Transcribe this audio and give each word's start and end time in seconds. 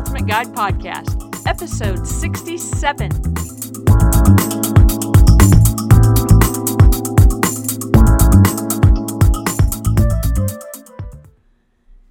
Ultimate 0.00 0.26
Guide 0.26 0.46
Podcast, 0.46 1.46
episode 1.46 2.06
67. 2.06 3.10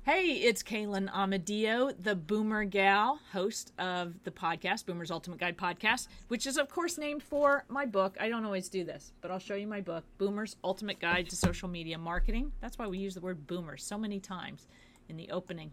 Hey, 0.04 0.34
it's 0.34 0.62
Kaylin 0.62 1.12
Amadio, 1.12 1.92
the 2.00 2.14
Boomer 2.14 2.64
Gal, 2.66 3.20
host 3.32 3.74
of 3.80 4.24
the 4.24 4.30
podcast, 4.30 4.86
Boomer's 4.86 5.10
Ultimate 5.10 5.40
Guide 5.40 5.58
Podcast, 5.58 6.10
which 6.28 6.46
is, 6.46 6.58
of 6.60 6.70
course, 6.70 7.00
named 7.00 7.24
for 7.24 7.66
my 7.70 7.88
book. 7.88 8.16
I 8.20 8.30
don't 8.30 8.46
always 8.46 8.70
do 8.70 8.84
this, 8.84 9.14
but 9.20 9.32
I'll 9.32 9.40
show 9.40 9.56
you 9.56 9.66
my 9.66 9.82
book, 9.82 10.04
Boomer's 10.20 10.58
Ultimate 10.64 11.00
Guide 11.00 11.28
to 11.32 11.36
Social 11.36 11.68
Media 11.68 11.98
Marketing. 11.98 12.52
That's 12.62 12.78
why 12.78 12.86
we 12.86 13.00
use 13.00 13.16
the 13.16 13.22
word 13.22 13.48
boomer 13.48 13.78
so 13.78 13.98
many 13.98 14.20
times 14.20 14.68
in 15.08 15.18
the 15.18 15.32
opening. 15.32 15.72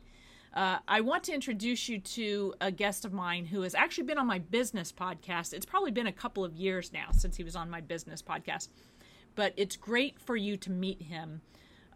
Uh, 0.56 0.78
I 0.88 1.02
want 1.02 1.22
to 1.24 1.34
introduce 1.34 1.86
you 1.86 1.98
to 2.00 2.54
a 2.62 2.72
guest 2.72 3.04
of 3.04 3.12
mine 3.12 3.44
who 3.44 3.60
has 3.60 3.74
actually 3.74 4.04
been 4.04 4.16
on 4.16 4.26
my 4.26 4.38
business 4.38 4.90
podcast. 4.90 5.52
It's 5.52 5.66
probably 5.66 5.90
been 5.90 6.06
a 6.06 6.12
couple 6.12 6.46
of 6.46 6.56
years 6.56 6.94
now 6.94 7.08
since 7.12 7.36
he 7.36 7.44
was 7.44 7.54
on 7.54 7.68
my 7.68 7.82
business 7.82 8.22
podcast, 8.22 8.68
but 9.34 9.52
it's 9.58 9.76
great 9.76 10.18
for 10.18 10.34
you 10.34 10.56
to 10.56 10.70
meet 10.70 11.02
him 11.02 11.42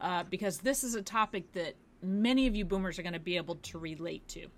uh, 0.03 0.25
because 0.25 0.59
this 0.59 0.85
is 0.85 0.95
a 0.95 1.01
topic 1.01 1.51
that 1.53 1.75
many 2.03 2.47
of 2.47 2.55
you 2.55 2.67
boomers 2.67 2.99
are 2.99 3.03
going 3.03 3.15
to 3.15 3.19
be 3.19 3.39
able 3.39 3.55
to 3.57 3.79
relate 3.79 4.29
to. 4.29 4.49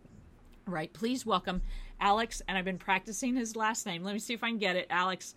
Right? 0.66 0.92
Please 0.92 1.25
welcome 1.25 1.62
Alex, 2.00 2.42
and 2.48 2.59
I've 2.59 2.64
been 2.64 2.78
practicing 2.78 3.37
his 3.37 3.55
last 3.55 3.87
name. 3.87 4.03
Let 4.03 4.14
me 4.14 4.19
see 4.19 4.34
if 4.34 4.42
I 4.42 4.48
can 4.48 4.59
get 4.59 4.75
it. 4.75 4.89
Alex 4.91 5.37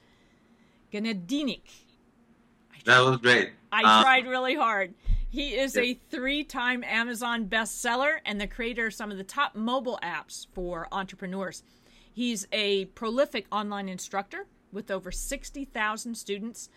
Genadinik. 0.91 1.69
That 2.85 3.01
was 3.01 3.17
great. 3.17 3.51
I 3.71 3.81
Um, 3.83 4.03
tried 4.03 4.25
really 4.27 4.55
hard. 4.55 4.95
He 5.35 5.55
is 5.55 5.75
Yep. 5.75 5.83
a 5.83 5.93
three 6.09 6.45
time 6.45 6.81
Amazon 6.85 7.49
bestseller 7.49 8.21
and 8.23 8.39
the 8.39 8.47
creator 8.47 8.87
of 8.87 8.93
some 8.93 9.11
of 9.11 9.17
the 9.17 9.23
top 9.25 9.53
mobile 9.53 9.99
apps 10.01 10.47
for 10.53 10.87
entrepreneurs. 10.93 11.61
He's 12.13 12.47
a 12.53 12.85
prolific 12.85 13.45
online 13.51 13.89
instructor 13.89 14.47
with 14.71 14.89
over 14.89 15.11
60,000 15.11 16.15
students 16.15 16.69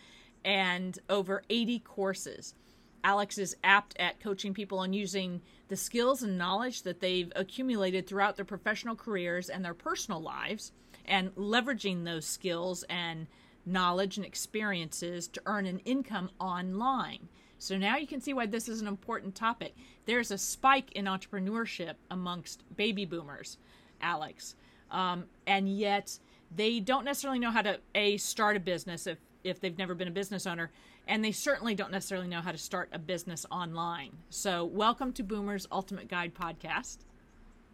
and 0.45 0.99
over 1.09 1.45
80 1.49 1.79
courses. 1.79 2.57
Alex 3.05 3.39
is 3.39 3.57
apt 3.63 3.97
at 4.01 4.19
coaching 4.19 4.55
people 4.55 4.81
on 4.81 4.93
using 4.93 5.41
the 5.69 5.77
skills 5.77 6.25
and 6.25 6.37
knowledge 6.37 6.83
that 6.83 6.99
they've 6.99 7.33
accumulated 7.37 8.09
throughout 8.09 8.35
their 8.35 8.45
professional 8.45 8.97
careers 8.97 9.49
and 9.49 9.65
their 9.65 9.73
personal 9.73 10.21
lives 10.21 10.73
and 11.05 11.33
leveraging 11.37 12.05
those 12.05 12.27
skills 12.27 12.83
and 12.91 13.29
knowledge 13.65 14.17
and 14.17 14.27
experiences 14.27 15.29
to 15.29 15.43
earn 15.47 15.65
an 15.65 15.79
income 15.85 16.31
online. 16.41 17.29
So 17.59 17.77
now 17.77 17.97
you 17.97 18.07
can 18.07 18.21
see 18.21 18.33
why 18.33 18.47
this 18.47 18.69
is 18.69 18.81
an 18.81 18.87
important 18.87 19.35
topic. 19.35 19.75
There's 20.07 20.31
a 20.31 20.39
spike 20.39 20.93
in 20.93 21.07
entrepreneurship 21.07 21.95
amongst 22.11 22.63
baby 22.77 23.05
boomers, 23.05 23.59
Alex, 24.01 24.55
um, 24.91 25.25
and 25.47 25.69
yet 25.69 26.19
they 26.55 26.81
don't 26.81 27.05
necessarily 27.05 27.39
know 27.39 27.51
how 27.51 27.63
to 27.63 27.81
a 27.95 28.17
start 28.17 28.57
a 28.57 28.61
business 28.61 29.07
if 29.07 29.19
if 29.45 29.61
they've 29.61 29.79
never 29.79 29.95
been 29.95 30.09
a 30.09 30.13
business 30.13 30.47
owner, 30.47 30.71
and 31.07 31.25
they 31.25 31.33
certainly 31.33 31.75
don't 31.75 31.93
necessarily 31.93 32.29
know 32.29 32.41
how 32.41 32.53
to 32.53 32.59
start 32.59 32.89
a 32.93 32.99
business 32.99 33.47
online. 33.51 34.11
So 34.31 34.65
welcome 34.65 35.13
to 35.15 35.23
Boomer's 35.23 35.67
Ultimate 35.71 36.09
Guide 36.09 36.35
podcast. 36.35 36.99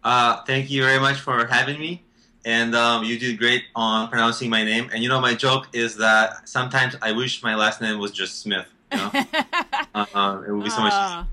Uh, 0.03 0.43
thank 0.45 0.71
you 0.71 0.83
very 0.83 1.01
much 1.01 1.21
for 1.21 1.47
having 1.47 1.79
me. 1.79 2.03
And 2.45 2.75
um, 2.75 3.05
you 3.05 3.19
did 3.19 3.39
great 3.39 3.65
on 3.75 4.09
pronouncing 4.09 4.51
my 4.51 4.63
name. 4.63 4.91
And 4.93 5.03
you 5.03 5.09
know, 5.09 5.21
my 5.21 5.35
joke 5.35 5.69
is 5.73 5.97
that 5.97 6.47
sometimes 6.47 6.95
I 7.01 7.13
wish 7.13 7.43
my 7.43 7.55
last 7.55 7.81
name 7.81 7.99
was 7.99 8.13
just 8.13 8.41
Smith. 8.41 8.67
You 8.93 8.99
know, 8.99 9.11
uh, 9.95 10.43
it 10.47 10.51
would 10.53 10.65
be 10.65 10.71
so 10.71 10.83
much. 10.83 10.93
Uh, 10.93 11.25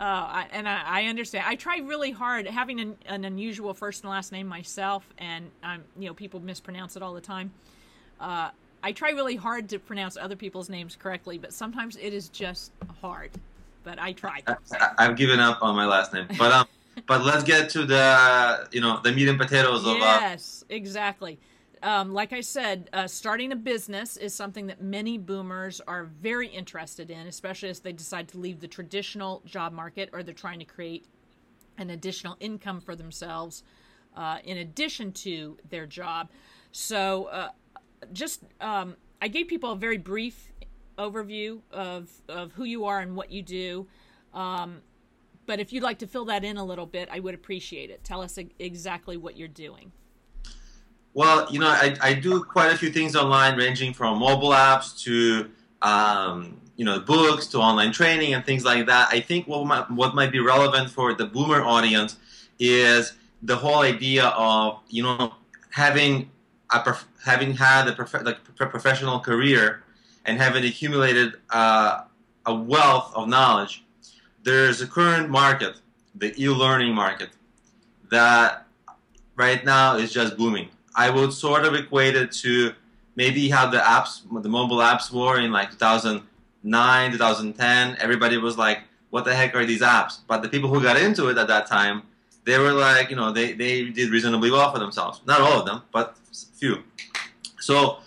oh, 0.00 0.04
I, 0.04 0.46
and 0.52 0.68
I, 0.68 0.82
I 0.84 1.04
understand. 1.04 1.44
I 1.46 1.56
try 1.56 1.78
really 1.78 2.10
hard 2.10 2.46
having 2.46 2.80
an, 2.80 2.96
an 3.06 3.24
unusual 3.24 3.74
first 3.74 4.04
and 4.04 4.10
last 4.10 4.32
name 4.32 4.46
myself, 4.46 5.06
and 5.18 5.50
um, 5.62 5.82
you 5.98 6.06
know 6.06 6.14
people 6.14 6.40
mispronounce 6.40 6.96
it 6.96 7.02
all 7.02 7.14
the 7.14 7.20
time. 7.20 7.52
Uh, 8.20 8.50
I 8.82 8.92
try 8.92 9.10
really 9.10 9.36
hard 9.36 9.68
to 9.70 9.78
pronounce 9.78 10.16
other 10.16 10.36
people's 10.36 10.68
names 10.68 10.96
correctly, 10.96 11.38
but 11.38 11.52
sometimes 11.52 11.96
it 11.96 12.12
is 12.12 12.28
just 12.28 12.72
hard. 13.00 13.30
But 13.82 13.98
I 13.98 14.12
try. 14.12 14.42
I, 14.46 14.56
I've 14.98 15.16
given 15.16 15.40
up 15.40 15.62
on 15.62 15.74
my 15.74 15.86
last 15.86 16.12
name. 16.12 16.26
But 16.38 16.52
um, 16.52 16.66
but 17.06 17.24
let's 17.24 17.44
get 17.44 17.70
to 17.70 17.84
the 17.84 18.68
you 18.72 18.80
know 18.80 19.00
the 19.02 19.12
meat 19.12 19.28
and 19.28 19.38
potatoes 19.38 19.86
of 19.86 19.96
uh, 19.96 20.18
Yes, 20.20 20.64
exactly. 20.68 21.38
Um, 21.84 22.14
like 22.14 22.32
I 22.32 22.40
said, 22.40 22.88
uh, 22.94 23.06
starting 23.06 23.52
a 23.52 23.56
business 23.56 24.16
is 24.16 24.34
something 24.34 24.68
that 24.68 24.80
many 24.80 25.18
boomers 25.18 25.82
are 25.86 26.04
very 26.04 26.48
interested 26.48 27.10
in, 27.10 27.26
especially 27.26 27.68
as 27.68 27.80
they 27.80 27.92
decide 27.92 28.26
to 28.28 28.38
leave 28.38 28.60
the 28.60 28.66
traditional 28.66 29.42
job 29.44 29.74
market 29.74 30.08
or 30.14 30.22
they're 30.22 30.32
trying 30.32 30.60
to 30.60 30.64
create 30.64 31.04
an 31.76 31.90
additional 31.90 32.38
income 32.40 32.80
for 32.80 32.96
themselves 32.96 33.64
uh, 34.16 34.38
in 34.44 34.56
addition 34.56 35.12
to 35.12 35.58
their 35.68 35.84
job. 35.84 36.30
So, 36.72 37.24
uh, 37.24 37.50
just 38.14 38.40
um, 38.62 38.96
I 39.20 39.28
gave 39.28 39.48
people 39.48 39.72
a 39.72 39.76
very 39.76 39.98
brief 39.98 40.52
overview 40.96 41.60
of, 41.70 42.10
of 42.30 42.52
who 42.52 42.64
you 42.64 42.86
are 42.86 43.00
and 43.00 43.14
what 43.14 43.30
you 43.30 43.42
do. 43.42 43.86
Um, 44.32 44.80
but 45.44 45.60
if 45.60 45.70
you'd 45.70 45.82
like 45.82 45.98
to 45.98 46.06
fill 46.06 46.24
that 46.26 46.44
in 46.44 46.56
a 46.56 46.64
little 46.64 46.86
bit, 46.86 47.10
I 47.12 47.20
would 47.20 47.34
appreciate 47.34 47.90
it. 47.90 48.04
Tell 48.04 48.22
us 48.22 48.38
exactly 48.58 49.18
what 49.18 49.36
you're 49.36 49.48
doing. 49.48 49.92
Well, 51.14 51.46
you 51.50 51.60
know, 51.60 51.68
I, 51.68 51.96
I 52.02 52.14
do 52.14 52.42
quite 52.42 52.72
a 52.72 52.76
few 52.76 52.90
things 52.90 53.14
online, 53.14 53.56
ranging 53.56 53.94
from 53.94 54.18
mobile 54.18 54.50
apps 54.50 55.00
to 55.04 55.48
um, 55.80 56.60
you 56.76 56.84
know 56.84 56.98
books 56.98 57.46
to 57.48 57.58
online 57.58 57.92
training 57.92 58.34
and 58.34 58.44
things 58.44 58.64
like 58.64 58.86
that. 58.86 59.08
I 59.12 59.20
think 59.20 59.46
what 59.46 59.64
might, 59.64 59.88
what 59.90 60.14
might 60.16 60.32
be 60.32 60.40
relevant 60.40 60.90
for 60.90 61.14
the 61.14 61.26
boomer 61.26 61.62
audience 61.62 62.16
is 62.58 63.12
the 63.42 63.56
whole 63.56 63.80
idea 63.82 64.26
of 64.26 64.80
you 64.88 65.04
know 65.04 65.34
having 65.70 66.30
a 66.72 66.80
prof- 66.80 67.06
having 67.24 67.54
had 67.54 67.86
a 67.86 67.92
prof- 67.92 68.24
like 68.24 68.38
pro- 68.56 68.68
professional 68.68 69.20
career 69.20 69.84
and 70.24 70.38
having 70.38 70.64
accumulated 70.64 71.34
uh, 71.50 72.04
a 72.46 72.54
wealth 72.54 73.12
of 73.14 73.28
knowledge. 73.28 73.84
There's 74.42 74.80
a 74.80 74.86
current 74.86 75.30
market, 75.30 75.76
the 76.14 76.34
e-learning 76.42 76.94
market, 76.94 77.30
that 78.10 78.66
right 79.36 79.64
now 79.64 79.96
is 79.96 80.12
just 80.12 80.36
booming. 80.36 80.68
I 80.94 81.10
would 81.10 81.32
sort 81.32 81.64
of 81.64 81.74
equate 81.74 82.16
it 82.16 82.32
to 82.42 82.72
maybe 83.16 83.48
how 83.48 83.68
the 83.68 83.78
apps, 83.78 84.22
the 84.42 84.48
mobile 84.48 84.78
apps 84.78 85.10
were 85.10 85.40
in 85.40 85.52
like 85.52 85.70
2009, 85.70 87.12
2010. 87.12 87.96
Everybody 88.00 88.38
was 88.38 88.56
like, 88.56 88.80
what 89.10 89.24
the 89.24 89.34
heck 89.34 89.54
are 89.54 89.64
these 89.64 89.82
apps? 89.82 90.18
But 90.26 90.42
the 90.42 90.48
people 90.48 90.68
who 90.68 90.82
got 90.82 90.96
into 90.96 91.28
it 91.28 91.38
at 91.38 91.48
that 91.48 91.66
time, 91.66 92.02
they 92.44 92.58
were 92.58 92.72
like, 92.72 93.10
you 93.10 93.16
know, 93.16 93.32
they, 93.32 93.52
they 93.52 93.84
did 93.84 94.10
reasonably 94.10 94.50
well 94.50 94.72
for 94.72 94.78
themselves. 94.78 95.20
Not 95.26 95.40
all 95.40 95.60
of 95.60 95.66
them, 95.66 95.82
but 95.92 96.16
few. 96.58 96.82
So, 97.60 97.98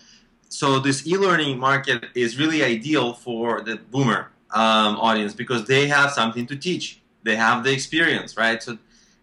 so 0.50 0.80
this 0.80 1.08
e-learning 1.08 1.59
market 1.59 2.06
is 2.14 2.38
really 2.38 2.64
ideal 2.64 3.14
for 3.14 3.62
the 3.62 3.78
boomer 3.78 4.31
um, 4.52 4.98
audience 4.98 5.34
because 5.34 5.66
they 5.66 5.88
have 5.88 6.12
something 6.12 6.46
to 6.48 6.56
teach. 6.56 7.02
They 7.24 7.36
have 7.36 7.64
the 7.64 7.72
experience, 7.72 8.38
right? 8.38 8.62
So, 8.62 8.78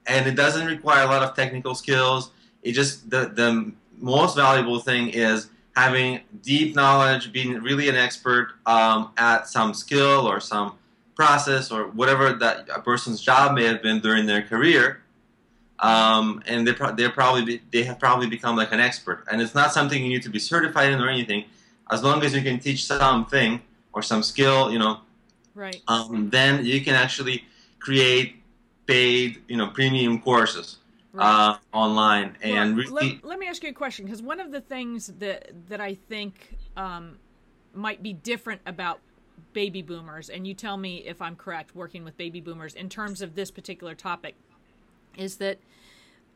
and 0.06 0.26
it 0.26 0.34
doesn't 0.34 0.66
require 0.66 1.04
a 1.04 1.06
lot 1.06 1.22
of 1.22 1.34
technical 1.34 1.74
skills 1.74 2.30
it 2.64 2.72
just 2.72 3.08
the 3.10 3.26
the 3.26 3.72
most 3.98 4.34
valuable 4.34 4.80
thing 4.80 5.08
is 5.08 5.50
having 5.76 6.20
deep 6.42 6.74
knowledge, 6.74 7.32
being 7.32 7.54
really 7.62 7.88
an 7.88 7.96
expert 7.96 8.54
um, 8.66 9.10
at 9.16 9.48
some 9.48 9.74
skill 9.74 10.26
or 10.26 10.40
some 10.40 10.76
process 11.14 11.70
or 11.70 11.84
whatever 11.88 12.32
that 12.32 12.68
a 12.74 12.80
person's 12.80 13.20
job 13.20 13.54
may 13.54 13.64
have 13.64 13.82
been 13.82 14.00
during 14.00 14.26
their 14.26 14.42
career. 14.42 15.00
Um, 15.80 16.42
and 16.46 16.66
they 16.66 16.72
pro- 16.72 16.94
they're 16.94 17.10
probably 17.10 17.44
be, 17.44 17.60
they 17.72 17.82
have 17.82 17.98
probably 17.98 18.28
become 18.28 18.56
like 18.56 18.72
an 18.72 18.80
expert, 18.80 19.24
and 19.30 19.42
it's 19.42 19.54
not 19.54 19.72
something 19.72 20.02
you 20.02 20.08
need 20.08 20.22
to 20.22 20.30
be 20.30 20.38
certified 20.38 20.92
in 20.92 21.00
or 21.00 21.08
anything. 21.08 21.44
As 21.90 22.02
long 22.02 22.22
as 22.24 22.34
you 22.34 22.40
can 22.42 22.58
teach 22.58 22.86
something 22.86 23.60
or 23.92 24.00
some 24.00 24.22
skill, 24.22 24.72
you 24.72 24.78
know, 24.78 25.00
Right. 25.54 25.82
um, 25.86 26.30
then 26.30 26.64
you 26.64 26.80
can 26.80 26.94
actually 26.94 27.44
create 27.80 28.36
paid, 28.86 29.42
you 29.48 29.56
know, 29.56 29.68
premium 29.68 30.20
courses 30.20 30.78
right. 31.14 31.50
uh, 31.50 31.56
online 31.72 32.36
and 32.42 32.76
really 32.76 33.20
let, 33.22 33.24
let 33.24 33.38
me 33.38 33.46
ask 33.46 33.62
you 33.62 33.70
a 33.70 33.72
question 33.72 34.04
because 34.04 34.22
one 34.22 34.40
of 34.40 34.52
the 34.52 34.60
things 34.60 35.06
that 35.18 35.50
that 35.68 35.80
I 35.80 35.94
think 35.94 36.56
um, 36.76 37.16
might 37.72 38.02
be 38.02 38.12
different 38.12 38.60
about 38.66 39.00
baby 39.52 39.82
boomers, 39.82 40.28
and 40.28 40.46
you 40.46 40.54
tell 40.54 40.76
me 40.76 40.98
if 40.98 41.22
I'm 41.22 41.36
correct, 41.36 41.74
working 41.74 42.04
with 42.04 42.16
baby 42.16 42.40
boomers 42.40 42.74
in 42.74 42.88
terms 42.88 43.22
of 43.22 43.34
this 43.34 43.50
particular 43.50 43.94
topic, 43.94 44.34
is 45.16 45.36
that 45.36 45.58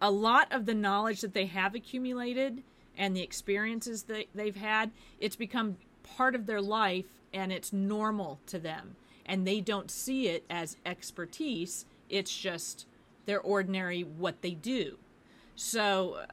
a 0.00 0.10
lot 0.10 0.52
of 0.52 0.66
the 0.66 0.74
knowledge 0.74 1.20
that 1.20 1.34
they 1.34 1.46
have 1.46 1.74
accumulated 1.74 2.62
and 2.96 3.16
the 3.16 3.22
experiences 3.22 4.04
that 4.04 4.26
they've 4.34 4.56
had, 4.56 4.90
it's 5.20 5.36
become 5.36 5.76
part 6.02 6.34
of 6.34 6.46
their 6.46 6.60
life 6.60 7.06
and 7.32 7.52
it's 7.52 7.72
normal 7.72 8.40
to 8.46 8.58
them. 8.58 8.96
And 9.26 9.46
they 9.46 9.60
don't 9.60 9.90
see 9.90 10.28
it 10.28 10.44
as 10.48 10.76
expertise, 10.86 11.84
it's 12.08 12.36
just 12.36 12.86
their 13.28 13.40
ordinary 13.40 14.02
what 14.02 14.40
they 14.40 14.52
do. 14.52 14.96
So, 15.54 16.24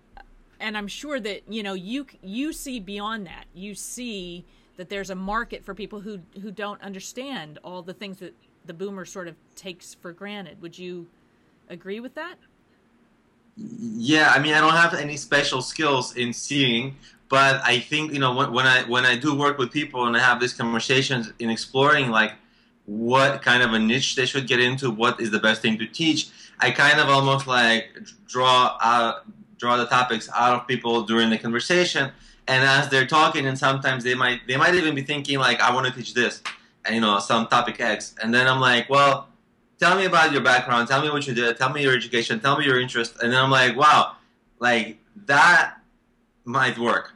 and 0.62 0.77
I'm 0.77 0.88
sure 0.88 1.19
that, 1.19 1.42
you 1.51 1.62
know, 1.62 1.74
you 1.74 2.07
you 2.24 2.53
see 2.53 2.80
beyond 2.80 3.27
that. 3.27 3.45
You 3.53 3.75
see 3.75 4.45
that 4.77 4.89
there's 4.89 5.09
a 5.09 5.15
market 5.15 5.63
for 5.65 5.75
people 5.75 6.00
who 6.00 6.21
who 6.42 6.51
don't 6.51 6.81
understand 6.81 7.59
all 7.65 7.81
the 7.81 7.94
things 7.94 8.19
that 8.19 8.33
the 8.65 8.74
boomer 8.74 9.03
sort 9.03 9.27
of 9.27 9.36
takes 9.56 9.94
for 9.94 10.13
granted. 10.13 10.62
Would 10.62 10.80
you 10.80 11.07
agree 11.69 12.00
with 12.00 12.15
that? 12.15 12.36
Yeah, 13.57 14.31
I 14.33 14.39
mean, 14.39 14.53
I 14.53 14.62
don't 14.62 14.74
have 14.74 14.94
any 14.94 15.18
special 15.18 15.62
skills 15.62 16.15
in 16.15 16.31
seeing, 16.31 16.95
but 17.27 17.62
I 17.63 17.80
think 17.80 18.13
you 18.13 18.19
know 18.19 18.33
when, 18.33 18.53
when 18.53 18.65
I 18.65 18.83
when 18.83 19.06
I 19.06 19.18
do 19.18 19.38
work 19.38 19.57
with 19.57 19.69
people 19.69 20.07
and 20.07 20.15
I 20.15 20.21
have 20.21 20.39
these 20.39 20.53
conversations 20.53 21.33
in 21.39 21.50
exploring 21.50 22.09
like 22.09 22.36
what 22.85 23.41
kind 23.41 23.63
of 23.63 23.73
a 23.73 23.79
niche 23.79 24.15
they 24.15 24.25
should 24.25 24.47
get 24.47 24.59
into, 24.59 24.91
what 24.91 25.19
is 25.19 25.31
the 25.31 25.39
best 25.39 25.61
thing 25.61 25.77
to 25.79 25.87
teach. 25.87 26.29
I 26.59 26.71
kind 26.71 26.99
of 26.99 27.09
almost 27.09 27.47
like 27.47 27.97
draw 28.27 28.77
out 28.81 29.25
draw 29.57 29.77
the 29.77 29.85
topics 29.85 30.29
out 30.35 30.61
of 30.61 30.67
people 30.67 31.03
during 31.03 31.29
the 31.29 31.37
conversation, 31.37 32.11
and 32.47 32.63
as 32.63 32.89
they're 32.89 33.07
talking, 33.07 33.45
and 33.47 33.57
sometimes 33.57 34.03
they 34.03 34.15
might 34.15 34.41
they 34.47 34.57
might 34.57 34.75
even 34.75 34.95
be 34.95 35.01
thinking 35.01 35.39
like, 35.39 35.59
I 35.59 35.73
want 35.73 35.87
to 35.87 35.93
teach 35.93 36.13
this, 36.13 36.41
and 36.85 36.95
you 36.95 37.01
know, 37.01 37.19
some 37.19 37.47
topic 37.47 37.79
X, 37.79 38.15
and 38.21 38.33
then 38.33 38.47
I'm 38.47 38.59
like, 38.59 38.89
well 38.89 39.29
tell 39.79 39.97
me 39.97 40.05
about 40.05 40.31
your 40.31 40.41
background, 40.41 40.88
tell 40.88 41.01
me 41.01 41.09
what 41.09 41.27
you 41.27 41.33
did, 41.33 41.57
tell 41.57 41.69
me 41.69 41.81
your 41.81 41.95
education, 41.95 42.39
tell 42.39 42.57
me 42.57 42.65
your 42.65 42.79
interest, 42.79 43.15
and 43.21 43.31
then 43.31 43.43
I'm 43.43 43.51
like, 43.51 43.75
wow, 43.75 44.15
like 44.59 44.97
that 45.25 45.77
might 46.45 46.77
work. 46.77 47.13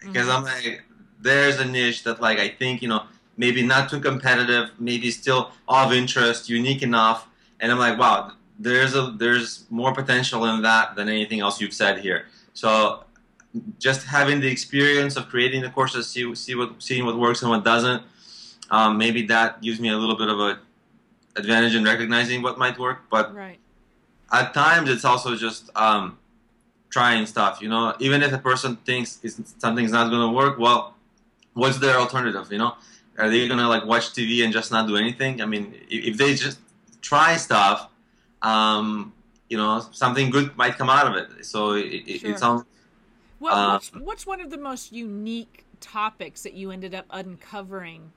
Because 0.00 0.28
mm-hmm. 0.28 0.36
I'm 0.36 0.44
like, 0.44 0.82
there's 1.20 1.58
a 1.58 1.64
niche 1.64 2.04
that 2.04 2.20
like 2.20 2.38
I 2.38 2.48
think 2.48 2.82
you 2.82 2.88
know 2.88 3.04
maybe 3.36 3.62
not 3.62 3.90
too 3.90 4.00
competitive, 4.00 4.70
maybe 4.78 5.10
still 5.10 5.52
of 5.68 5.92
interest, 5.92 6.48
unique 6.48 6.82
enough, 6.82 7.28
and 7.60 7.72
I'm 7.72 7.78
like, 7.78 7.98
wow, 7.98 8.32
there's 8.58 8.94
a 8.94 9.14
there's 9.18 9.64
more 9.70 9.92
potential 9.92 10.44
in 10.46 10.62
that 10.62 10.96
than 10.96 11.08
anything 11.08 11.40
else 11.40 11.60
you've 11.60 11.74
said 11.74 11.98
here. 12.00 12.26
So 12.54 13.04
just 13.78 14.06
having 14.06 14.40
the 14.40 14.48
experience 14.48 15.16
of 15.16 15.28
creating 15.28 15.62
the 15.62 15.70
courses, 15.70 16.08
see 16.08 16.34
see 16.34 16.54
what 16.54 16.82
seeing 16.82 17.04
what 17.04 17.18
works 17.18 17.42
and 17.42 17.50
what 17.50 17.64
doesn't. 17.64 18.02
Um, 18.70 18.98
maybe 18.98 19.22
that 19.26 19.62
gives 19.62 19.78
me 19.78 19.90
a 19.90 19.96
little 19.96 20.16
bit 20.16 20.28
of 20.28 20.40
a 20.40 20.58
advantage 21.36 21.74
in 21.74 21.84
recognizing 21.84 22.42
what 22.42 22.58
might 22.58 22.78
work, 22.78 23.02
but 23.10 23.34
right. 23.34 23.58
at 24.32 24.54
times 24.54 24.90
it's 24.90 25.04
also 25.04 25.36
just 25.36 25.70
um, 25.76 26.18
trying 26.90 27.26
stuff. 27.26 27.60
You 27.60 27.68
know, 27.68 27.94
even 28.00 28.22
if 28.22 28.32
a 28.32 28.38
person 28.38 28.76
thinks 28.76 29.20
something's 29.58 29.92
not 29.92 30.10
going 30.10 30.28
to 30.28 30.34
work, 30.34 30.58
well, 30.58 30.94
what's 31.52 31.78
their 31.78 31.98
alternative? 31.98 32.50
You 32.50 32.58
know, 32.58 32.74
are 33.18 33.30
they 33.30 33.46
going 33.46 33.58
to 33.58 33.68
like 33.68 33.84
watch 33.84 34.10
TV 34.12 34.44
and 34.44 34.52
just 34.52 34.70
not 34.70 34.86
do 34.86 34.96
anything? 34.96 35.40
I 35.40 35.46
mean, 35.46 35.74
if 35.88 36.16
they 36.16 36.34
just 36.34 36.58
try 37.00 37.36
stuff, 37.36 37.88
um, 38.42 39.12
you 39.48 39.56
know, 39.56 39.84
something 39.92 40.30
good 40.30 40.56
might 40.56 40.76
come 40.76 40.90
out 40.90 41.06
of 41.06 41.16
it. 41.16 41.44
So 41.44 41.72
it, 41.72 42.20
sure. 42.20 42.30
it's 42.30 42.42
all. 42.42 42.66
Well, 43.38 43.54
uh, 43.54 43.72
what's, 43.74 43.92
what's 43.94 44.26
one 44.26 44.40
of 44.40 44.50
the 44.50 44.58
most 44.58 44.92
unique 44.92 45.64
topics 45.80 46.42
that 46.42 46.54
you 46.54 46.70
ended 46.70 46.94
up 46.94 47.06
uncovering 47.10 48.12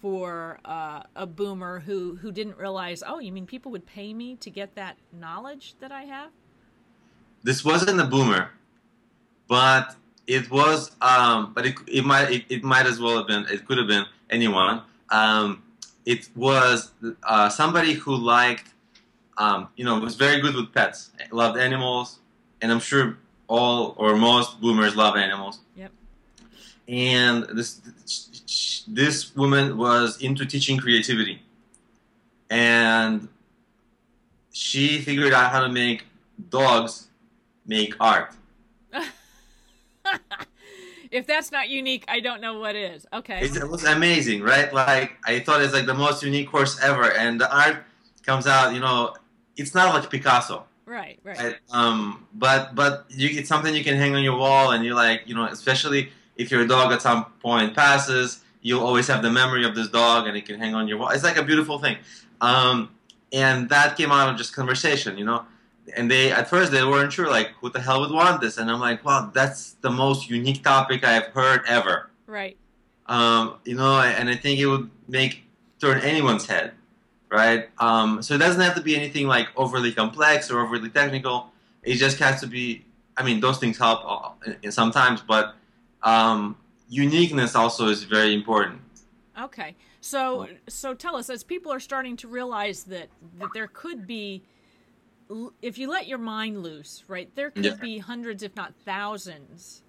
for 0.00 0.60
uh, 0.64 1.02
a 1.14 1.26
boomer 1.26 1.80
who 1.80 2.16
who 2.16 2.30
didn't 2.30 2.56
realize 2.58 3.02
oh 3.06 3.18
you 3.18 3.32
mean 3.32 3.46
people 3.46 3.72
would 3.72 3.86
pay 3.86 4.12
me 4.12 4.36
to 4.36 4.50
get 4.50 4.74
that 4.74 4.96
knowledge 5.12 5.74
that 5.80 5.90
i 5.90 6.02
have 6.02 6.30
this 7.42 7.64
wasn't 7.64 7.98
a 7.98 8.04
boomer 8.04 8.50
but 9.48 9.96
it 10.26 10.50
was 10.50 10.90
um, 11.00 11.52
but 11.54 11.66
it, 11.66 11.74
it 11.86 12.04
might 12.04 12.30
it, 12.30 12.44
it, 12.48 12.64
might 12.64 12.86
as 12.86 13.00
well 13.00 13.16
have 13.18 13.26
been 13.26 13.46
it 13.50 13.66
could 13.66 13.78
have 13.78 13.88
been 13.88 14.06
anyone. 14.30 14.82
Um, 15.10 15.62
it 16.04 16.28
was 16.34 16.92
uh, 17.22 17.48
somebody 17.48 17.94
who 17.94 18.16
liked 18.16 18.68
um, 19.38 19.68
you 19.76 19.84
know 19.84 19.98
was 19.98 20.16
very 20.16 20.40
good 20.40 20.54
with 20.54 20.72
pets 20.72 21.10
loved 21.30 21.58
animals 21.58 22.18
and 22.62 22.72
i'm 22.72 22.80
sure 22.80 23.18
all 23.48 23.94
or 23.96 24.16
most 24.16 24.60
boomers 24.60 24.96
love 24.96 25.16
animals. 25.16 25.60
Yep. 25.76 25.92
And 26.88 27.44
this 27.44 27.80
this 28.88 29.34
woman 29.34 29.76
was 29.76 30.20
into 30.22 30.46
teaching 30.46 30.78
creativity. 30.78 31.42
And 32.48 33.28
she 34.52 35.00
figured 35.00 35.32
out 35.32 35.50
how 35.50 35.60
to 35.60 35.68
make 35.68 36.04
dogs 36.48 37.08
make 37.66 37.94
art 38.00 38.32
if 41.10 41.26
that's 41.26 41.52
not 41.52 41.68
unique 41.68 42.04
i 42.08 42.20
don't 42.20 42.40
know 42.40 42.58
what 42.58 42.74
is 42.74 43.06
okay 43.12 43.40
it 43.42 43.68
was 43.68 43.84
amazing 43.84 44.42
right 44.42 44.72
like 44.72 45.16
i 45.24 45.38
thought 45.38 45.62
it's 45.62 45.72
like 45.72 45.86
the 45.86 45.94
most 45.94 46.22
unique 46.22 46.48
course 46.48 46.80
ever 46.82 47.12
and 47.12 47.40
the 47.40 47.56
art 47.56 47.84
comes 48.24 48.46
out 48.46 48.74
you 48.74 48.80
know 48.80 49.14
it's 49.56 49.74
not 49.74 49.94
like 49.94 50.10
picasso 50.10 50.64
right 50.84 51.18
right, 51.24 51.38
right? 51.38 51.56
um 51.70 52.26
but 52.34 52.74
but 52.74 53.04
you, 53.10 53.28
it's 53.38 53.48
something 53.48 53.74
you 53.74 53.84
can 53.84 53.96
hang 53.96 54.14
on 54.14 54.22
your 54.22 54.36
wall 54.36 54.72
and 54.72 54.84
you're 54.84 54.94
like 54.94 55.22
you 55.26 55.34
know 55.34 55.46
especially 55.46 56.10
if 56.36 56.50
your 56.50 56.66
dog 56.66 56.92
at 56.92 57.02
some 57.02 57.24
point 57.40 57.74
passes, 57.74 58.42
you'll 58.62 58.84
always 58.84 59.06
have 59.08 59.22
the 59.22 59.30
memory 59.30 59.64
of 59.64 59.74
this 59.74 59.88
dog, 59.88 60.26
and 60.26 60.36
it 60.36 60.44
can 60.44 60.58
hang 60.58 60.74
on 60.74 60.86
your 60.88 60.98
wall. 60.98 61.10
It's 61.10 61.24
like 61.24 61.36
a 61.36 61.42
beautiful 61.42 61.78
thing. 61.78 61.96
Um, 62.40 62.90
and 63.32 63.68
that 63.70 63.96
came 63.96 64.12
out 64.12 64.28
of 64.28 64.36
just 64.36 64.54
conversation, 64.54 65.18
you 65.18 65.24
know. 65.24 65.44
And 65.94 66.10
they 66.10 66.32
at 66.32 66.48
first 66.48 66.72
they 66.72 66.82
weren't 66.84 67.12
sure, 67.12 67.28
like, 67.28 67.50
who 67.60 67.70
the 67.70 67.80
hell 67.80 68.00
would 68.00 68.10
want 68.10 68.40
this? 68.40 68.58
And 68.58 68.70
I'm 68.70 68.80
like, 68.80 69.04
wow, 69.04 69.30
that's 69.32 69.72
the 69.82 69.90
most 69.90 70.28
unique 70.28 70.64
topic 70.64 71.04
I've 71.04 71.26
heard 71.26 71.60
ever. 71.68 72.10
Right. 72.26 72.56
Um, 73.06 73.56
you 73.64 73.76
know, 73.76 74.00
and 74.00 74.28
I 74.28 74.34
think 74.34 74.58
it 74.58 74.66
would 74.66 74.90
make 75.06 75.44
turn 75.80 76.00
anyone's 76.00 76.46
head, 76.46 76.72
right? 77.30 77.68
Um, 77.78 78.22
so 78.22 78.34
it 78.34 78.38
doesn't 78.38 78.60
have 78.60 78.74
to 78.74 78.80
be 78.80 78.96
anything 78.96 79.28
like 79.28 79.48
overly 79.56 79.92
complex 79.92 80.50
or 80.50 80.60
overly 80.60 80.90
technical. 80.90 81.52
It 81.82 81.96
just 81.96 82.18
has 82.18 82.40
to 82.40 82.46
be. 82.46 82.84
I 83.16 83.22
mean, 83.22 83.40
those 83.40 83.58
things 83.58 83.78
help 83.78 84.00
uh, 84.04 84.70
sometimes, 84.70 85.22
but 85.22 85.54
um, 86.02 86.56
uniqueness 86.88 87.54
also 87.54 87.88
is 87.88 88.02
very 88.04 88.34
important. 88.34 88.80
Okay, 89.40 89.76
so 90.00 90.48
so 90.68 90.94
tell 90.94 91.16
us 91.16 91.30
as 91.30 91.44
people 91.44 91.72
are 91.72 91.80
starting 91.80 92.16
to 92.16 92.28
realize 92.28 92.84
that 92.84 93.08
that 93.38 93.48
there 93.54 93.68
could 93.68 94.06
be, 94.06 94.42
if 95.62 95.78
you 95.78 95.90
let 95.90 96.06
your 96.06 96.18
mind 96.18 96.62
loose, 96.62 97.04
right? 97.08 97.34
There 97.34 97.50
could 97.50 97.64
yeah. 97.64 97.74
be 97.74 97.98
hundreds, 97.98 98.42
if 98.42 98.54
not 98.54 98.74
thousands, 98.84 99.82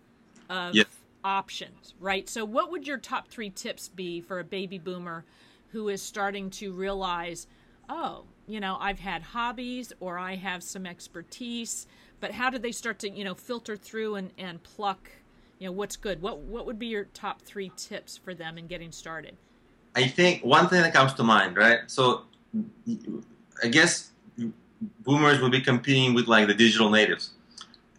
of 0.49 0.75
yeah. 0.75 0.83
options, 1.23 1.93
right? 1.99 2.27
So, 2.27 2.45
what 2.45 2.71
would 2.71 2.87
your 2.87 2.97
top 2.97 3.27
three 3.27 3.49
tips 3.49 3.87
be 3.87 4.21
for 4.21 4.39
a 4.39 4.43
baby 4.43 4.77
boomer 4.79 5.25
who 5.69 5.89
is 5.89 6.01
starting 6.01 6.49
to 6.51 6.71
realize, 6.71 7.47
oh, 7.89 8.23
you 8.47 8.59
know, 8.59 8.77
I've 8.79 8.99
had 8.99 9.21
hobbies 9.21 9.93
or 9.99 10.17
I 10.17 10.35
have 10.35 10.63
some 10.63 10.85
expertise, 10.85 11.87
but 12.19 12.31
how 12.31 12.49
do 12.49 12.57
they 12.57 12.71
start 12.71 12.99
to, 12.99 13.09
you 13.09 13.23
know, 13.23 13.35
filter 13.35 13.75
through 13.75 14.15
and, 14.15 14.31
and 14.37 14.63
pluck 14.63 15.09
you 15.59 15.67
know 15.67 15.71
what's 15.71 15.95
good 15.95 16.21
what 16.21 16.39
what 16.39 16.65
would 16.65 16.79
be 16.79 16.87
your 16.87 17.05
top 17.05 17.41
three 17.41 17.71
tips 17.75 18.17
for 18.17 18.33
them 18.33 18.57
in 18.57 18.67
getting 18.67 18.91
started 18.91 19.35
i 19.95 20.07
think 20.07 20.43
one 20.43 20.67
thing 20.67 20.81
that 20.81 20.93
comes 20.93 21.13
to 21.13 21.23
mind 21.23 21.57
right 21.57 21.79
so 21.87 22.23
i 23.63 23.67
guess 23.67 24.11
boomers 25.03 25.39
will 25.39 25.49
be 25.49 25.61
competing 25.61 26.13
with 26.13 26.27
like 26.27 26.47
the 26.47 26.53
digital 26.53 26.89
natives 26.89 27.31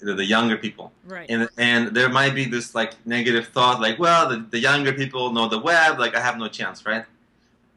the, 0.00 0.14
the 0.14 0.25
younger 0.25 0.57
people 0.57 0.93
right 1.07 1.26
and 1.29 1.49
and 1.59 1.88
there 1.88 2.09
might 2.09 2.35
be 2.35 2.45
this 2.45 2.75
like 2.75 2.95
negative 3.05 3.49
thought 3.49 3.81
like 3.81 3.99
well 3.99 4.29
the, 4.29 4.47
the 4.50 4.59
younger 4.59 4.93
people 4.93 5.33
know 5.33 5.49
the 5.49 5.59
web 5.59 5.99
like 5.99 6.14
i 6.14 6.21
have 6.21 6.38
no 6.38 6.49
chance 6.49 6.87
right 6.87 7.05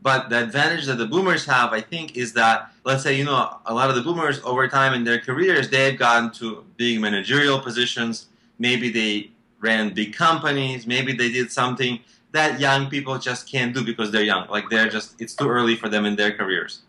but 0.02 0.30
the 0.30 0.42
advantage 0.44 0.86
that 0.88 0.98
the 0.98 1.06
boomers 1.06 1.46
have, 1.46 1.74
I 1.74 1.82
think, 1.82 2.18
is 2.18 2.34
that 2.34 2.72
let's 2.84 3.04
say 3.04 3.16
you 3.16 3.24
know 3.24 3.58
a 3.66 3.74
lot 3.74 3.90
of 3.90 3.96
the 3.96 4.02
boomers 4.02 4.42
over 4.44 4.68
time 4.68 4.94
in 4.94 5.04
their 5.04 5.20
careers 5.20 5.70
they've 5.70 5.98
gotten 5.98 6.32
to 6.40 6.66
big 6.78 7.00
managerial 7.00 7.60
positions. 7.60 8.28
Maybe 8.58 8.90
they 8.90 9.30
ran 9.60 9.94
big 9.94 10.14
companies. 10.14 10.88
Maybe 10.88 11.14
they 11.14 11.32
did 11.32 11.52
something 11.52 12.00
that 12.32 12.60
young 12.60 12.90
people 12.90 13.18
just 13.20 13.48
can't 13.50 13.76
do 13.76 13.84
because 13.84 14.10
they're 14.10 14.24
young. 14.24 14.48
Like 14.50 14.70
they're 14.70 14.90
just, 14.90 15.22
it's 15.22 15.36
too 15.36 15.50
early 15.50 15.76
for 15.76 15.90
them 15.90 16.06
in 16.06 16.16
their 16.16 16.32
careers. 16.32 16.82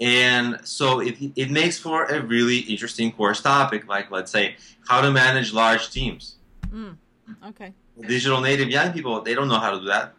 And 0.00 0.60
so 0.64 1.00
it, 1.00 1.16
it 1.36 1.50
makes 1.50 1.78
for 1.78 2.04
a 2.04 2.20
really 2.20 2.58
interesting 2.58 3.12
course 3.12 3.40
topic, 3.40 3.88
like 3.88 4.10
let's 4.10 4.30
say 4.30 4.56
how 4.86 5.00
to 5.00 5.10
manage 5.10 5.52
large 5.52 5.90
teams. 5.90 6.36
Mm, 6.68 6.96
okay. 7.48 7.72
Digital 8.00 8.40
native 8.40 8.68
young 8.68 8.92
people, 8.92 9.22
they 9.22 9.34
don't 9.34 9.48
know 9.48 9.58
how 9.58 9.70
to 9.70 9.80
do 9.80 9.86
that. 9.86 10.12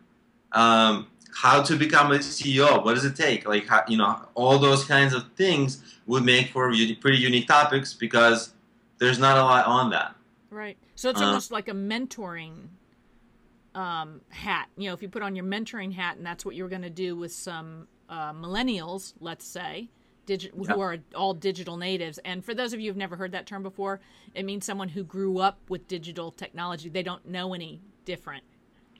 Um, 0.51 1.07
how 1.33 1.61
to 1.61 1.75
become 1.75 2.11
a 2.11 2.17
CEO? 2.17 2.83
What 2.83 2.95
does 2.95 3.05
it 3.05 3.15
take? 3.15 3.47
Like 3.47 3.67
how, 3.67 3.83
you 3.87 3.97
know, 3.97 4.19
all 4.33 4.57
those 4.57 4.83
kinds 4.83 5.13
of 5.13 5.31
things 5.33 5.83
would 6.07 6.23
make 6.23 6.49
for 6.49 6.73
pretty 6.99 7.17
unique 7.17 7.47
topics 7.47 7.93
because 7.93 8.53
there's 8.97 9.19
not 9.19 9.37
a 9.37 9.43
lot 9.43 9.67
on 9.67 9.91
that. 9.91 10.15
Right. 10.49 10.77
So 10.95 11.11
it's 11.11 11.21
uh, 11.21 11.25
almost 11.25 11.51
like 11.51 11.67
a 11.67 11.73
mentoring 11.73 12.69
um, 13.75 14.21
hat. 14.29 14.69
You 14.77 14.87
know, 14.87 14.93
if 14.95 15.03
you 15.03 15.09
put 15.09 15.21
on 15.21 15.35
your 15.35 15.45
mentoring 15.45 15.93
hat, 15.93 16.17
and 16.17 16.25
that's 16.25 16.43
what 16.43 16.55
you're 16.55 16.69
going 16.69 16.81
to 16.81 16.89
do 16.89 17.15
with 17.15 17.31
some 17.31 17.87
uh, 18.09 18.33
millennials, 18.33 19.13
let's 19.19 19.45
say, 19.45 19.89
digi- 20.25 20.51
yeah. 20.55 20.73
who 20.73 20.79
are 20.79 20.97
all 21.15 21.33
digital 21.33 21.77
natives. 21.77 22.19
And 22.19 22.43
for 22.43 22.53
those 22.53 22.73
of 22.73 22.79
you 22.79 22.89
who've 22.89 22.97
never 22.97 23.15
heard 23.15 23.31
that 23.31 23.45
term 23.45 23.63
before, 23.63 23.99
it 24.33 24.45
means 24.45 24.65
someone 24.65 24.89
who 24.89 25.03
grew 25.03 25.39
up 25.39 25.57
with 25.69 25.87
digital 25.87 26.31
technology. 26.31 26.89
They 26.89 27.03
don't 27.03 27.27
know 27.27 27.53
any 27.53 27.81
different. 28.05 28.43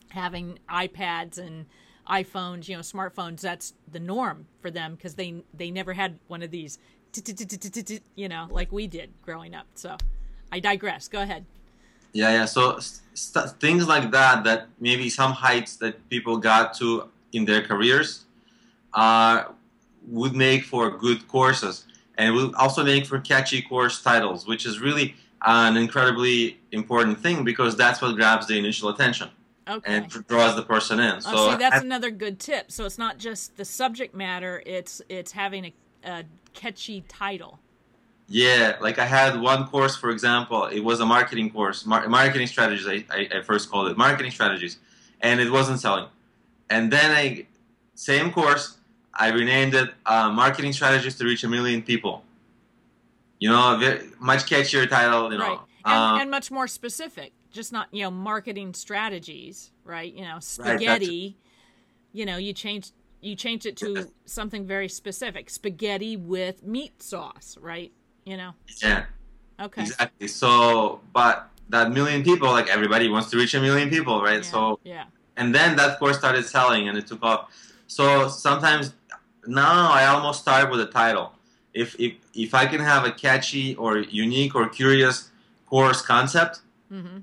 Having 0.09 0.59
iPads 0.69 1.37
and 1.37 1.65
iPhones, 2.09 2.67
you 2.67 2.75
know, 2.75 2.81
smartphones, 2.81 3.41
that's 3.41 3.73
the 3.91 3.99
norm 3.99 4.47
for 4.61 4.71
them 4.71 4.95
because 4.95 5.15
they 5.15 5.43
they 5.53 5.71
never 5.71 5.93
had 5.93 6.19
one 6.27 6.41
of 6.41 6.51
these, 6.51 6.79
you 8.15 8.29
know, 8.29 8.47
like 8.49 8.71
we 8.71 8.87
did 8.87 9.11
growing 9.21 9.53
up. 9.53 9.67
So 9.75 9.97
I 10.51 10.59
digress. 10.59 11.07
Go 11.07 11.21
ahead. 11.21 11.45
Yeah, 12.13 12.31
yeah. 12.31 12.45
So 12.45 12.79
st- 13.13 13.59
things 13.59 13.87
like 13.87 14.11
that, 14.11 14.43
that 14.45 14.69
maybe 14.79 15.09
some 15.09 15.33
heights 15.33 15.75
that 15.77 16.07
people 16.09 16.37
got 16.37 16.73
to 16.75 17.09
in 17.33 17.45
their 17.45 17.61
careers, 17.61 18.25
uh, 19.01 19.43
would 20.19 20.35
make 20.35 20.63
for 20.63 20.83
good 21.05 21.21
courses. 21.27 21.85
and 22.19 22.33
we'll 22.35 22.53
also 22.63 22.81
make 22.83 23.05
for 23.05 23.19
catchy 23.19 23.61
course 23.61 24.01
titles, 24.01 24.47
which 24.51 24.65
is 24.65 24.79
really 24.87 25.07
an 25.45 25.77
incredibly 25.77 26.57
important 26.71 27.15
thing 27.25 27.43
because 27.43 27.73
that's 27.77 28.01
what 28.01 28.15
grabs 28.15 28.47
the 28.47 28.57
initial 28.57 28.89
attention 28.89 29.29
Okay. 29.67 29.93
and 29.93 30.09
draws 30.27 30.55
the 30.55 30.63
person 30.63 30.99
in. 30.99 31.21
So 31.21 31.29
oh, 31.33 31.51
see, 31.51 31.57
that's 31.57 31.75
I- 31.83 31.85
another 31.91 32.09
good 32.09 32.39
tip. 32.39 32.71
So 32.71 32.85
it's 32.85 32.97
not 32.97 33.19
just 33.19 33.55
the 33.57 33.65
subject 33.65 34.15
matter; 34.15 34.63
it's 34.65 34.99
it's 35.09 35.31
having 35.33 35.63
a, 35.65 35.73
a 36.03 36.23
catchy 36.53 37.01
title. 37.23 37.59
Yeah, 38.29 38.77
like 38.81 38.97
I 38.97 39.05
had 39.05 39.39
one 39.39 39.67
course, 39.67 39.95
for 39.95 40.09
example, 40.09 40.65
it 40.65 40.79
was 40.89 40.99
a 40.99 41.05
marketing 41.05 41.49
course, 41.51 41.85
mar- 41.85 42.09
marketing 42.09 42.47
strategies. 42.47 42.87
I, 42.87 42.97
I, 43.17 43.21
I 43.37 43.41
first 43.43 43.69
called 43.69 43.87
it 43.91 43.95
marketing 43.97 44.31
strategies, 44.31 44.79
and 45.21 45.39
it 45.39 45.49
wasn't 45.51 45.79
selling. 45.79 46.07
And 46.69 46.91
then 46.91 47.11
I, 47.11 47.45
same 47.93 48.31
course, 48.31 48.76
I 49.17 49.31
renamed 49.31 49.73
it 49.75 49.89
uh, 50.05 50.29
marketing 50.29 50.73
strategies 50.73 51.15
to 51.15 51.25
reach 51.25 51.43
a 51.43 51.47
million 51.47 51.81
people. 51.81 52.23
You 53.39 53.49
know, 53.49 53.77
very, 53.77 54.09
much 54.19 54.45
catchier 54.45 54.89
title. 54.89 55.31
You 55.31 55.39
know, 55.39 55.47
right 55.47 55.59
and, 55.87 55.95
Um, 55.95 56.21
and 56.21 56.31
much 56.31 56.51
more 56.51 56.67
specific 56.67 57.33
just 57.51 57.71
not 57.71 57.87
you 57.91 58.03
know 58.03 58.11
marketing 58.11 58.73
strategies 58.73 59.71
right? 59.83 60.13
You 60.13 60.23
know 60.23 60.37
spaghetti 60.39 61.37
you 62.11 62.25
know 62.25 62.37
you 62.37 62.53
change 62.53 62.91
you 63.21 63.35
change 63.35 63.65
it 63.65 63.77
to 63.77 64.07
something 64.25 64.65
very 64.67 64.89
specific 64.89 65.49
spaghetti 65.49 66.17
with 66.17 66.63
meat 66.63 67.01
sauce 67.01 67.57
right? 67.59 67.91
You 68.25 68.35
know? 68.35 68.51
Yeah, 68.83 69.05
okay. 69.61 69.83
Exactly. 69.83 70.27
So, 70.27 70.99
but 71.13 71.49
that 71.69 71.91
million 71.91 72.23
people, 72.23 72.49
like 72.49 72.67
everybody 72.67 73.07
wants 73.07 73.29
to 73.29 73.37
reach 73.37 73.53
a 73.53 73.61
million 73.61 73.89
people, 73.89 74.21
right? 74.21 74.43
yeah, 74.43 74.51
So 74.51 74.79
yeah. 74.83 75.05
and 75.37 75.55
then 75.55 75.77
that 75.77 75.97
course 75.97 76.17
started 76.17 76.45
selling 76.45 76.89
and 76.89 76.97
it 76.97 77.07
took 77.07 77.23
off. 77.23 77.49
So 77.87 78.27
sometimes 78.27 78.93
now 79.47 79.91
i 79.91 80.05
almost 80.05 80.41
start 80.41 80.69
with 80.71 80.79
a 80.81 80.85
title. 80.85 81.33
If 81.73 81.95
if 81.99 82.13
if 82.33 82.53
i 82.53 82.65
can 82.65 82.81
have 82.81 83.05
a 83.05 83.11
catchy 83.11 83.75
or 83.75 83.97
unique 83.99 84.55
or 84.55 84.67
curious 84.69 85.29
course 85.67 86.01
concept 86.01 86.61
hmm 86.89 87.19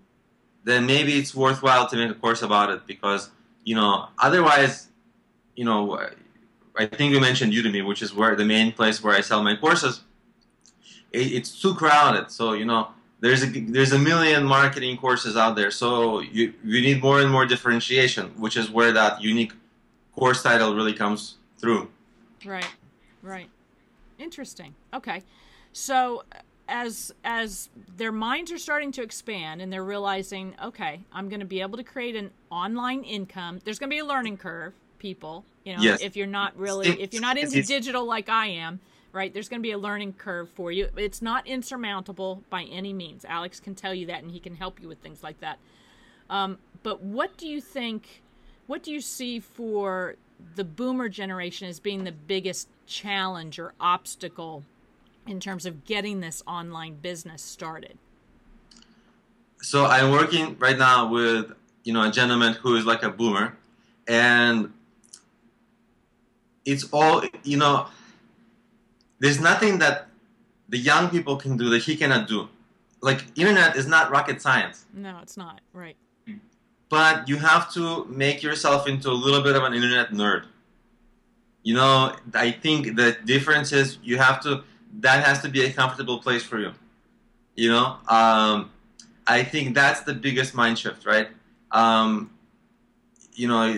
then 0.64 0.86
maybe 0.86 1.12
it's 1.18 1.34
worthwhile 1.34 1.86
to 1.86 1.96
make 1.96 2.10
a 2.10 2.14
course 2.14 2.40
about 2.40 2.70
it 2.70 2.86
because 2.86 3.30
you 3.64 3.74
know 3.74 4.08
otherwise 4.18 4.88
you 5.56 5.64
know 5.64 6.00
i 6.76 6.86
think 6.86 7.12
you 7.12 7.20
mentioned 7.20 7.52
udemy 7.52 7.86
which 7.86 8.02
is 8.02 8.14
where 8.14 8.34
the 8.34 8.44
main 8.44 8.72
place 8.72 9.02
where 9.02 9.14
i 9.14 9.20
sell 9.20 9.42
my 9.42 9.54
courses. 9.56 10.00
It, 11.12 11.32
it's 11.32 11.60
too 11.62 11.74
crowded. 11.74 12.30
So 12.30 12.52
you 12.52 12.64
know 12.64 12.88
there's 13.20 13.42
a 13.42 13.46
there's 13.46 13.92
a 13.92 13.98
million 13.98 14.44
marketing 14.44 14.96
courses 14.96 15.36
out 15.36 15.54
there. 15.56 15.70
So 15.70 16.20
you 16.20 16.54
you 16.64 16.80
need 16.82 17.02
more 17.02 17.20
and 17.20 17.30
more 17.30 17.46
differentiation 17.46 18.26
which 18.44 18.56
is 18.56 18.70
where 18.70 18.92
that 18.92 19.22
unique 19.22 19.52
course 20.14 20.42
title 20.42 20.74
really 20.74 20.94
comes 20.94 21.36
through 21.58 21.88
right 22.46 22.68
right. 23.22 23.48
Interesting 24.18 24.74
okay. 24.92 25.22
So 25.72 26.22
as 26.68 27.12
as 27.24 27.68
their 27.96 28.12
minds 28.12 28.50
are 28.52 28.58
starting 28.58 28.90
to 28.92 29.02
expand 29.02 29.60
and 29.60 29.70
they're 29.70 29.84
realizing 29.84 30.54
okay 30.64 30.98
i'm 31.12 31.28
going 31.28 31.40
to 31.40 31.44
be 31.44 31.60
able 31.60 31.76
to 31.76 31.84
create 31.84 32.16
an 32.16 32.30
online 32.50 33.04
income 33.04 33.60
there's 33.64 33.78
going 33.78 33.90
to 33.90 33.94
be 33.94 33.98
a 33.98 34.04
learning 34.04 34.34
curve 34.34 34.72
people 34.98 35.44
you 35.64 35.76
know 35.76 35.82
Yes. 35.82 36.00
if 36.00 36.16
you're 36.16 36.26
not 36.26 36.56
really 36.56 36.88
if 37.02 37.12
you're 37.12 37.20
not 37.20 37.36
into 37.36 37.62
digital 37.62 38.06
like 38.06 38.30
i 38.30 38.46
am 38.46 38.80
right 39.12 39.34
there's 39.34 39.48
going 39.50 39.60
to 39.60 39.62
be 39.62 39.72
a 39.72 39.78
learning 39.78 40.12
curve 40.14 40.48
for 40.50 40.72
you. 40.72 40.88
It's 40.96 41.22
not 41.22 41.46
insurmountable 41.46 42.42
by 42.50 42.64
any 42.64 42.92
means. 42.92 43.24
Alex 43.24 43.60
can 43.60 43.74
tell 43.74 43.94
you 43.94 44.06
that 44.06 44.22
and 44.22 44.30
he 44.30 44.40
can 44.40 44.54
help 44.56 44.82
you 44.82 44.88
with 44.88 44.98
things 44.98 45.22
like 45.22 45.38
that. 45.40 45.58
Um, 46.28 46.58
but 46.82 47.00
what 47.00 47.36
do 47.36 47.46
you 47.46 47.60
think 47.60 48.22
what 48.66 48.82
do 48.82 48.90
you 48.90 49.00
see 49.00 49.38
for 49.38 50.16
the 50.54 50.64
boomer 50.64 51.08
generation 51.08 51.68
as 51.68 51.80
being 51.80 52.04
the 52.04 52.12
biggest 52.12 52.68
challenge 52.86 53.58
or 53.58 53.74
obstacle 53.80 54.64
in 55.26 55.40
terms 55.40 55.66
of 55.66 55.84
getting 55.84 56.20
this 56.20 56.42
online 56.46 56.94
business 56.96 57.42
started? 57.42 57.98
So 59.62 59.86
i'm 59.86 60.10
working 60.10 60.58
right 60.58 60.76
now 60.76 61.08
with 61.08 61.52
you 61.84 61.92
know 61.92 62.06
a 62.06 62.10
gentleman 62.10 62.52
who 62.54 62.76
is 62.76 62.84
like 62.84 63.02
a 63.02 63.08
boomer 63.08 63.56
and 64.06 64.72
it's 66.66 66.84
all 66.92 67.24
you 67.42 67.56
know 67.56 67.86
there's 69.20 69.40
nothing 69.40 69.78
that 69.78 70.08
the 70.68 70.78
young 70.78 71.08
people 71.08 71.36
can 71.36 71.56
do 71.56 71.70
that 71.70 71.82
he 71.82 71.96
cannot 71.96 72.28
do. 72.28 72.48
Like 73.00 73.24
internet 73.36 73.76
is 73.76 73.86
not 73.86 74.10
rocket 74.10 74.42
science. 74.42 74.86
No 74.92 75.18
it's 75.22 75.36
not. 75.36 75.60
Right 75.72 75.96
but 76.88 77.28
you 77.28 77.36
have 77.38 77.72
to 77.72 78.04
make 78.06 78.42
yourself 78.42 78.86
into 78.86 79.08
a 79.10 79.18
little 79.26 79.42
bit 79.42 79.56
of 79.56 79.62
an 79.64 79.74
internet 79.74 80.10
nerd 80.10 80.44
you 81.62 81.74
know 81.74 82.14
i 82.34 82.50
think 82.50 82.96
the 82.96 83.16
difference 83.24 83.72
is 83.72 83.98
you 84.02 84.18
have 84.18 84.40
to 84.40 84.62
that 85.00 85.24
has 85.24 85.40
to 85.42 85.48
be 85.48 85.64
a 85.64 85.72
comfortable 85.72 86.18
place 86.18 86.42
for 86.42 86.58
you 86.58 86.72
you 87.56 87.68
know 87.70 87.96
um, 88.08 88.70
i 89.26 89.42
think 89.42 89.74
that's 89.74 90.00
the 90.02 90.14
biggest 90.14 90.54
mind 90.54 90.78
shift 90.78 91.06
right 91.06 91.28
um, 91.72 92.30
you 93.34 93.48
know 93.48 93.76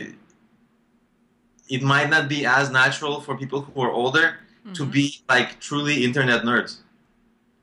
it 1.68 1.82
might 1.82 2.08
not 2.10 2.28
be 2.28 2.46
as 2.46 2.70
natural 2.70 3.20
for 3.20 3.36
people 3.36 3.60
who 3.62 3.80
are 3.80 3.90
older 3.90 4.38
to 4.75 4.84
Mhm. 4.84 4.92
be 4.92 5.20
like 5.28 5.58
truly 5.60 6.04
internet 6.04 6.42
nerds. 6.42 6.78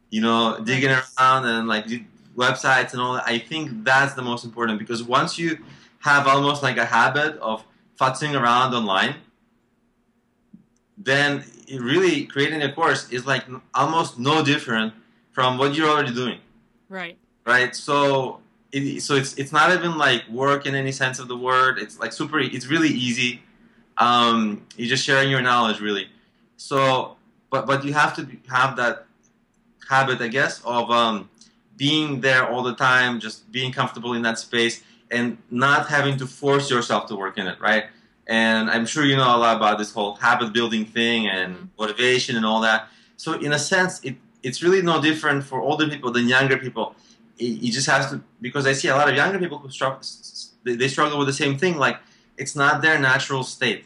You 0.10 0.22
know, 0.22 0.60
digging 0.64 0.92
around 0.92 1.46
and 1.48 1.68
like 1.68 1.86
websites 2.36 2.94
and 2.94 3.02
all 3.02 3.14
that. 3.14 3.24
I 3.26 3.40
think 3.40 3.84
that's 3.84 4.14
the 4.14 4.22
most 4.22 4.44
important 4.46 4.80
because 4.80 5.04
once 5.04 5.38
you 5.38 5.60
have 6.00 6.28
almost 6.28 6.64
like 6.64 6.78
a 6.78 6.86
habit 6.86 7.38
of 7.38 7.64
futzing 8.00 8.40
around 8.40 8.74
online, 8.74 9.16
then 10.98 11.44
really 11.80 12.26
creating 12.26 12.62
a 12.62 12.72
course 12.72 13.10
is 13.12 13.26
like 13.26 13.44
almost 13.74 14.20
no 14.20 14.44
different 14.44 14.94
from 15.32 15.58
what 15.58 15.76
you're 15.76 15.90
already 15.90 16.14
doing, 16.14 16.40
right 16.90 17.18
right? 17.46 17.76
So. 17.76 18.40
It, 18.76 19.04
so 19.04 19.14
it's 19.14 19.38
it's 19.38 19.52
not 19.52 19.72
even 19.72 20.00
like 20.00 20.28
work 20.30 20.66
in 20.66 20.74
any 20.74 20.92
sense 20.92 21.20
of 21.20 21.28
the 21.28 21.38
word. 21.38 21.78
It's 21.78 22.00
like 22.00 22.12
super. 22.12 22.40
It's 22.40 22.66
really 22.66 22.90
easy. 22.90 23.44
Um, 24.00 24.66
you're 24.76 24.90
just 24.90 25.06
sharing 25.06 25.30
your 25.30 25.44
knowledge, 25.44 25.80
really. 25.80 26.08
So, 26.58 27.16
but 27.52 27.68
but 27.68 27.86
you 27.86 27.94
have 27.94 28.16
to 28.16 28.28
have 28.50 28.76
that 28.78 29.06
habit, 29.88 30.22
I 30.22 30.28
guess, 30.28 30.60
of 30.66 30.90
um, 30.90 31.30
being 31.78 32.22
there 32.22 32.48
all 32.50 32.64
the 32.64 32.76
time, 32.76 33.20
just 33.20 33.52
being 33.52 33.72
comfortable 33.72 34.14
in 34.14 34.22
that 34.24 34.40
space, 34.40 34.84
and 35.12 35.38
not 35.50 35.88
having 35.88 36.18
to 36.18 36.26
force 36.28 36.70
yourself 36.70 37.08
to 37.08 37.16
work 37.16 37.38
in 37.38 37.48
it, 37.48 37.60
right? 37.60 37.86
And 38.28 38.70
I'm 38.70 38.86
sure 38.86 39.04
you 39.06 39.16
know 39.18 39.36
a 39.36 39.38
lot 39.38 39.58
about 39.58 39.78
this 39.78 39.92
whole 39.92 40.16
habit 40.16 40.54
building 40.54 40.86
thing 40.86 41.28
and 41.28 41.56
Mhm. 41.56 41.70
motivation 41.78 42.36
and 42.36 42.46
all 42.46 42.62
that. 42.62 42.88
So, 43.18 43.34
in 43.34 43.52
a 43.54 43.60
sense, 43.60 44.00
it 44.04 44.16
it's 44.44 44.62
really 44.62 44.82
no 44.82 45.02
different 45.02 45.44
for 45.46 45.62
older 45.62 45.88
people 45.88 46.12
than 46.12 46.28
younger 46.28 46.58
people. 46.58 46.96
It, 47.38 47.64
it 47.64 47.72
just 47.72 47.88
has 47.88 48.10
to 48.12 48.22
because 48.42 48.66
I 48.68 48.74
see 48.74 48.88
a 48.90 48.96
lot 48.96 49.10
of 49.10 49.16
younger 49.16 49.40
people 49.40 49.58
who 49.58 49.70
struggle. 49.70 50.00
They, 50.64 50.76
they 50.76 50.88
struggle 50.88 51.18
with 51.18 51.28
the 51.28 51.34
same 51.34 51.58
thing. 51.58 51.78
Like 51.78 51.98
it's 52.38 52.56
not 52.56 52.82
their 52.82 52.98
natural 53.00 53.44
state 53.44 53.86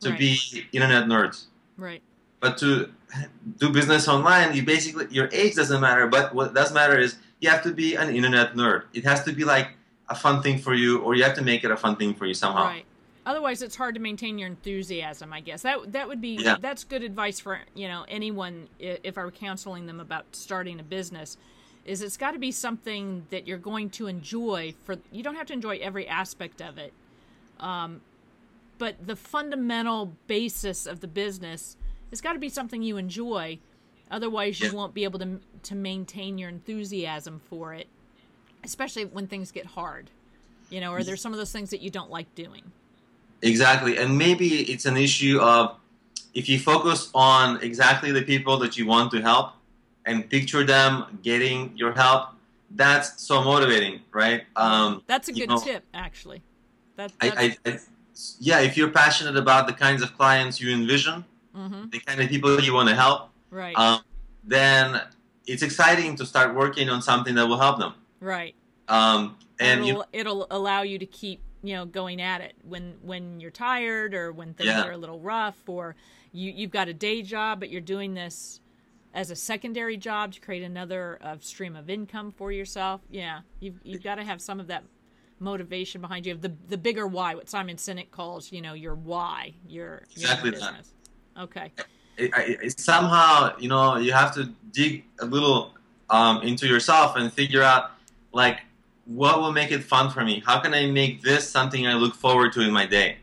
to 0.00 0.10
Right. 0.10 0.18
be 0.18 0.38
internet 0.72 1.04
nerds 1.06 1.44
right 1.78 2.02
but 2.40 2.58
to 2.58 2.90
do 3.58 3.70
business 3.70 4.06
online 4.08 4.54
you 4.54 4.62
basically 4.62 5.06
your 5.10 5.28
age 5.32 5.54
doesn't 5.54 5.80
matter 5.80 6.06
but 6.08 6.34
what 6.34 6.52
does 6.54 6.72
matter 6.74 6.98
is 6.98 7.16
you 7.40 7.50
have 7.50 7.62
to 7.62 7.72
be 7.72 7.94
an 7.96 8.14
internet 8.14 8.54
nerd. 8.54 8.84
It 8.92 9.04
has 9.04 9.24
to 9.24 9.32
be 9.32 9.44
like 9.44 9.68
a 10.08 10.14
fun 10.14 10.42
thing 10.42 10.58
for 10.58 10.74
you 10.74 11.00
or 11.00 11.14
you 11.14 11.24
have 11.24 11.34
to 11.34 11.42
make 11.42 11.64
it 11.64 11.70
a 11.70 11.76
fun 11.76 11.96
thing 11.96 12.14
for 12.14 12.26
you 12.26 12.34
somehow. 12.34 12.64
Right. 12.64 12.84
Otherwise 13.26 13.62
it's 13.62 13.74
hard 13.76 13.94
to 13.94 14.00
maintain 14.00 14.38
your 14.38 14.48
enthusiasm 14.48 15.32
i 15.32 15.40
guess. 15.40 15.62
That 15.62 15.92
that 15.92 16.08
would 16.08 16.20
be 16.20 16.36
Yeah. 16.40 16.56
that's 16.60 16.84
good 16.84 17.02
advice 17.02 17.40
for 17.40 17.60
you 17.74 17.88
know 17.88 18.04
anyone 18.08 18.68
if 18.78 19.16
i 19.16 19.24
were 19.24 19.30
counseling 19.30 19.86
them 19.86 19.98
about 19.98 20.24
starting 20.32 20.78
a 20.78 20.82
business 20.82 21.38
is 21.86 22.02
it's 22.02 22.16
got 22.18 22.32
to 22.32 22.38
be 22.38 22.50
something 22.52 23.26
that 23.30 23.46
you're 23.46 23.58
going 23.58 23.88
to 23.90 24.06
enjoy 24.08 24.74
for 24.84 24.96
you 25.10 25.22
don't 25.22 25.36
have 25.36 25.46
to 25.46 25.52
enjoy 25.54 25.78
every 25.78 26.06
aspect 26.06 26.60
of 26.60 26.76
it 26.78 26.92
um, 27.60 28.00
but 28.78 29.06
the 29.06 29.16
fundamental 29.16 30.12
basis 30.26 30.86
of 30.86 31.00
the 31.00 31.06
business 31.08 31.76
has 32.10 32.20
got 32.20 32.34
to 32.34 32.38
be 32.38 32.48
something 32.48 32.82
you 32.82 32.96
enjoy 32.96 33.58
otherwise 34.10 34.60
you 34.60 34.68
Yeah. 34.68 34.74
won't 34.74 34.94
be 34.94 35.04
able 35.04 35.18
to 35.18 35.40
to 35.62 35.74
maintain 35.74 36.38
your 36.38 36.48
enthusiasm 36.48 37.40
for 37.48 37.74
it 37.74 37.86
especially 38.62 39.04
when 39.04 39.26
things 39.26 39.50
get 39.50 39.66
hard 39.66 40.10
you 40.70 40.80
know 40.80 40.92
or 40.92 41.02
there's 41.04 41.20
some 41.20 41.32
of 41.32 41.38
those 41.38 41.52
things 41.52 41.70
that 41.70 41.80
you 41.80 41.90
don't 41.90 42.10
like 42.10 42.32
doing 42.34 42.62
exactly 43.42 43.98
and 43.98 44.16
maybe 44.16 44.62
it's 44.72 44.86
an 44.86 44.96
issue 44.96 45.38
of 45.40 45.76
if 46.34 46.48
you 46.48 46.58
focus 46.58 47.10
on 47.14 47.62
exactly 47.62 48.10
the 48.10 48.22
people 48.22 48.56
that 48.58 48.76
you 48.76 48.86
want 48.86 49.10
to 49.12 49.20
help 49.20 49.52
and 50.06 50.28
picture 50.28 50.64
them 50.64 51.18
getting 51.22 51.72
your 51.76 51.92
help 51.92 52.30
that's 52.72 53.22
so 53.22 53.42
motivating 53.42 54.00
right 54.12 54.44
um, 54.56 55.02
That's 55.06 55.28
a 55.28 55.32
good 55.32 55.48
know, 55.48 55.58
tip, 55.58 55.84
actually. 55.94 56.42
That, 56.96 57.12
that's, 57.20 57.36
I, 57.38 57.56
I, 57.66 57.70
I, 57.70 57.78
yeah 58.40 58.60
if 58.60 58.76
you're 58.76 58.90
passionate 58.90 59.36
about 59.36 59.66
the 59.66 59.72
kinds 59.72 60.02
of 60.02 60.16
clients 60.16 60.60
you 60.60 60.72
envision 60.72 61.24
hmm 61.54 61.84
the 61.90 62.00
kind 62.00 62.20
of 62.20 62.28
people 62.28 62.60
you 62.60 62.72
want 62.74 62.88
to 62.88 62.94
help 62.94 63.30
right, 63.54 63.76
um, 63.78 64.00
then 64.42 65.00
it's 65.46 65.62
exciting 65.62 66.16
to 66.16 66.26
start 66.26 66.54
working 66.54 66.88
on 66.88 67.00
something 67.02 67.34
that 67.36 67.46
will 67.48 67.58
help 67.58 67.78
them. 67.78 67.94
right. 68.20 68.54
Um, 68.88 69.36
and 69.58 69.80
it'll, 69.80 69.86
you, 69.88 70.04
it'll 70.12 70.46
allow 70.50 70.82
you 70.82 70.98
to 70.98 71.06
keep 71.06 71.40
you 71.62 71.74
know 71.74 71.86
going 71.86 72.20
at 72.20 72.42
it 72.42 72.54
when 72.62 72.96
when 73.00 73.40
you're 73.40 73.50
tired 73.50 74.12
or 74.14 74.30
when 74.32 74.52
things 74.52 74.68
Yeah. 74.68 74.84
are 74.84 74.92
a 74.92 74.98
little 74.98 75.18
rough 75.20 75.56
or 75.66 75.96
you 76.32 76.52
you've 76.52 76.70
got 76.70 76.88
a 76.88 76.92
day 76.92 77.22
job 77.22 77.60
but 77.60 77.70
you're 77.70 77.80
doing 77.80 78.12
this 78.12 78.60
as 79.14 79.30
a 79.30 79.36
secondary 79.36 79.96
job 79.96 80.32
to 80.34 80.40
create 80.40 80.62
another 80.62 81.18
uh, 81.22 81.36
stream 81.40 81.76
of 81.76 81.88
income 81.88 82.30
for 82.32 82.52
yourself. 82.52 83.00
Yeah, 83.10 83.40
you've 83.60 83.80
you've 83.84 84.02
got 84.02 84.16
to 84.16 84.24
have 84.24 84.42
some 84.42 84.60
of 84.60 84.66
that 84.66 84.84
motivation 85.38 86.00
behind 86.00 86.26
you. 86.26 86.32
Of 86.32 86.42
the 86.42 86.52
the 86.68 86.76
bigger 86.76 87.06
why, 87.06 87.34
what 87.34 87.48
Simon 87.48 87.76
Sinek 87.76 88.10
calls, 88.10 88.52
you 88.52 88.60
know, 88.60 88.74
your 88.74 88.94
why, 88.96 89.54
your, 89.68 90.02
exactly 90.10 90.50
your 90.50 90.60
business. 90.60 90.92
That. 91.36 91.42
Okay. 91.44 91.72
It, 92.16 92.30
it, 92.36 92.80
somehow, 92.80 93.56
you 93.58 93.68
know, 93.68 93.96
you 93.96 94.12
have 94.12 94.34
to 94.34 94.50
dig 94.72 95.04
a 95.20 95.24
little 95.24 95.72
um, 96.10 96.42
into 96.42 96.66
yourself 96.66 97.16
and 97.16 97.32
figure 97.32 97.62
out, 97.62 97.92
like, 98.32 98.60
what 99.06 99.40
will 99.40 99.52
make 99.52 99.70
it 99.70 99.82
fun 99.82 100.10
for 100.10 100.24
me? 100.24 100.42
How 100.44 100.60
can 100.60 100.74
I 100.74 100.86
make 100.86 101.22
this 101.22 101.48
something 101.48 101.86
I 101.86 101.94
look 101.94 102.14
forward 102.14 102.52
to 102.54 102.60
in 102.60 102.72
my 102.72 102.86
day? 102.86 103.18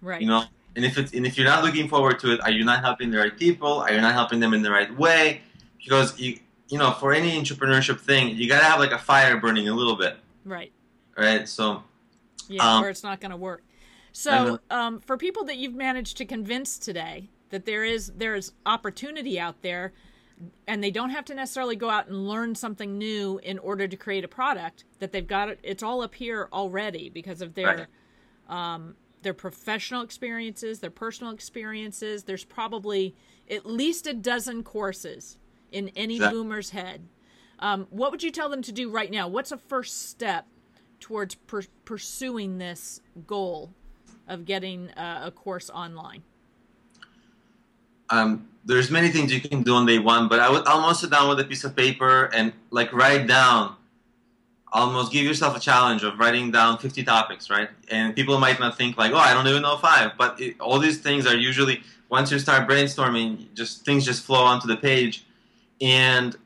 Right. 0.00 0.20
You 0.20 0.28
know, 0.28 0.44
and 0.76 0.84
if 0.84 0.98
it's 0.98 1.12
and 1.12 1.26
if 1.26 1.36
you're 1.36 1.46
not 1.46 1.64
looking 1.64 1.88
forward 1.88 2.18
to 2.20 2.32
it, 2.32 2.40
are 2.42 2.50
you 2.50 2.64
not 2.64 2.82
helping 2.82 3.10
the 3.10 3.18
right 3.18 3.36
people? 3.36 3.80
Are 3.80 3.92
you 3.92 4.00
not 4.00 4.14
helping 4.14 4.40
them 4.40 4.54
in 4.54 4.62
the 4.62 4.70
right 4.70 4.94
way? 4.96 5.42
Because 5.82 6.18
you 6.18 6.38
you 6.68 6.78
know, 6.78 6.92
for 6.92 7.12
any 7.12 7.40
entrepreneurship 7.40 8.00
thing, 8.00 8.36
you 8.36 8.48
gotta 8.48 8.64
have 8.64 8.78
like 8.78 8.92
a 8.92 8.98
fire 8.98 9.38
burning 9.38 9.68
a 9.68 9.74
little 9.74 9.96
bit. 9.96 10.16
Right. 10.44 10.72
Right. 11.16 11.48
So. 11.48 11.82
Yeah, 12.48 12.76
um, 12.76 12.84
or 12.84 12.88
it's 12.90 13.02
not 13.02 13.20
going 13.20 13.32
to 13.32 13.36
work. 13.36 13.64
So, 14.12 14.60
um, 14.70 15.00
for 15.00 15.16
people 15.16 15.44
that 15.46 15.56
you've 15.56 15.74
managed 15.74 16.16
to 16.18 16.24
convince 16.24 16.78
today 16.78 17.28
that 17.50 17.64
there 17.64 17.84
is 17.84 18.12
there 18.16 18.34
is 18.34 18.52
opportunity 18.64 19.38
out 19.38 19.62
there, 19.62 19.92
and 20.66 20.82
they 20.82 20.90
don't 20.90 21.10
have 21.10 21.24
to 21.26 21.34
necessarily 21.34 21.76
go 21.76 21.90
out 21.90 22.08
and 22.08 22.28
learn 22.28 22.54
something 22.54 22.98
new 22.98 23.38
in 23.42 23.58
order 23.58 23.86
to 23.88 23.96
create 23.96 24.24
a 24.24 24.28
product, 24.28 24.84
that 24.98 25.12
they've 25.12 25.26
got 25.26 25.48
it. 25.48 25.60
It's 25.62 25.82
all 25.82 26.02
up 26.02 26.14
here 26.14 26.48
already 26.52 27.08
because 27.10 27.40
of 27.40 27.54
their. 27.54 27.88
Right. 28.48 28.74
Um, 28.74 28.94
their 29.22 29.34
professional 29.34 30.02
experiences, 30.02 30.78
their 30.78 30.90
personal 30.90 31.32
experiences. 31.32 32.22
There's 32.22 32.44
probably 32.44 33.16
at 33.50 33.66
least 33.66 34.06
a 34.06 34.14
dozen 34.14 34.62
courses 34.62 35.36
in 35.72 35.88
any 35.96 36.20
that, 36.20 36.30
boomer's 36.30 36.70
head. 36.70 37.08
Um, 37.58 37.88
what 37.90 38.12
would 38.12 38.22
you 38.22 38.30
tell 38.30 38.48
them 38.48 38.62
to 38.62 38.70
do 38.70 38.88
right 38.88 39.10
now? 39.10 39.26
What's 39.26 39.50
a 39.50 39.56
first 39.56 40.10
step 40.10 40.46
towards 41.00 41.34
per- 41.34 41.64
pursuing 41.84 42.58
this 42.58 43.00
goal 43.26 43.72
of 44.28 44.44
getting 44.44 44.90
uh, 44.92 45.22
a 45.24 45.30
course 45.32 45.70
online? 45.70 46.22
Um, 48.10 48.48
there's 48.64 48.90
many 48.90 49.10
things 49.10 49.32
you 49.32 49.40
can 49.40 49.62
do 49.62 49.74
on 49.74 49.86
day 49.86 49.98
one, 49.98 50.28
but 50.28 50.40
I 50.40 50.50
would 50.50 50.66
almost 50.66 51.00
sit 51.00 51.10
down 51.10 51.28
with 51.28 51.38
a 51.40 51.44
piece 51.44 51.64
of 51.64 51.76
paper 51.76 52.26
and 52.34 52.52
like 52.70 52.92
write 52.92 53.26
down 53.26 53.76
almost 54.72 55.12
give 55.12 55.24
yourself 55.24 55.56
a 55.56 55.60
challenge 55.60 56.02
of 56.02 56.18
writing 56.18 56.50
down 56.50 56.78
50 56.78 57.02
topics, 57.04 57.48
right? 57.48 57.70
And 57.90 58.14
people 58.14 58.38
might 58.38 58.60
not 58.60 58.76
think 58.76 58.98
like, 58.98 59.12
oh, 59.12 59.16
I 59.16 59.32
don't 59.32 59.46
even 59.46 59.62
know 59.62 59.76
five, 59.78 60.12
but 60.18 60.40
it, 60.40 60.60
all 60.60 60.78
these 60.78 60.98
things 60.98 61.26
are 61.26 61.34
usually 61.34 61.82
once 62.08 62.30
you 62.30 62.38
start 62.38 62.68
brainstorming, 62.68 63.52
just 63.54 63.84
things 63.84 64.04
just 64.04 64.24
flow 64.24 64.44
onto 64.44 64.68
the 64.68 64.76
page, 64.76 65.24
and 65.80 66.36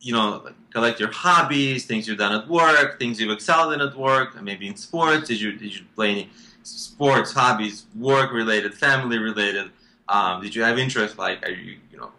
you 0.00 0.12
know, 0.12 0.48
collect 0.70 0.98
your 0.98 1.12
hobbies, 1.12 1.86
things 1.86 2.08
you've 2.08 2.18
done 2.18 2.32
at 2.32 2.48
work, 2.48 2.98
things 2.98 3.20
you've 3.20 3.30
excelled 3.30 3.72
in 3.72 3.80
at 3.80 3.96
work, 3.96 4.40
maybe 4.42 4.66
in 4.66 4.74
sports. 4.74 5.28
Did 5.28 5.40
you 5.40 5.52
did 5.52 5.74
you 5.76 5.84
play 5.94 6.10
any 6.10 6.30
sports, 6.64 7.32
hobbies, 7.32 7.86
work 7.96 8.32
related, 8.32 8.74
family 8.74 9.18
related? 9.18 9.70
Um, 10.08 10.42
did 10.42 10.54
you 10.54 10.62
have 10.62 10.78
interest? 10.78 11.18
Like, 11.18 11.44
are 11.46 11.50
you 11.50 11.78
you 11.90 11.98
know, 11.98 12.10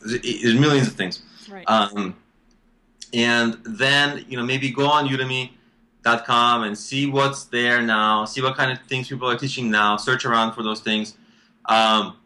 there's 0.00 0.58
millions 0.58 0.88
of 0.88 0.94
things. 0.94 1.22
Right. 1.48 1.64
Um, 1.68 2.16
and 3.12 3.58
then 3.64 4.24
you 4.28 4.36
know 4.36 4.44
maybe 4.44 4.70
go 4.70 4.86
on 4.86 5.08
udemy.com 5.08 6.62
and 6.62 6.76
see 6.76 7.06
what's 7.06 7.44
there 7.44 7.82
now 7.82 8.24
see 8.24 8.40
what 8.40 8.56
kind 8.56 8.70
of 8.70 8.78
things 8.86 9.08
people 9.08 9.28
are 9.28 9.36
teaching 9.36 9.70
now 9.70 9.96
search 9.96 10.24
around 10.24 10.52
for 10.52 10.62
those 10.62 10.80
things 10.80 11.16
um, 11.66 12.16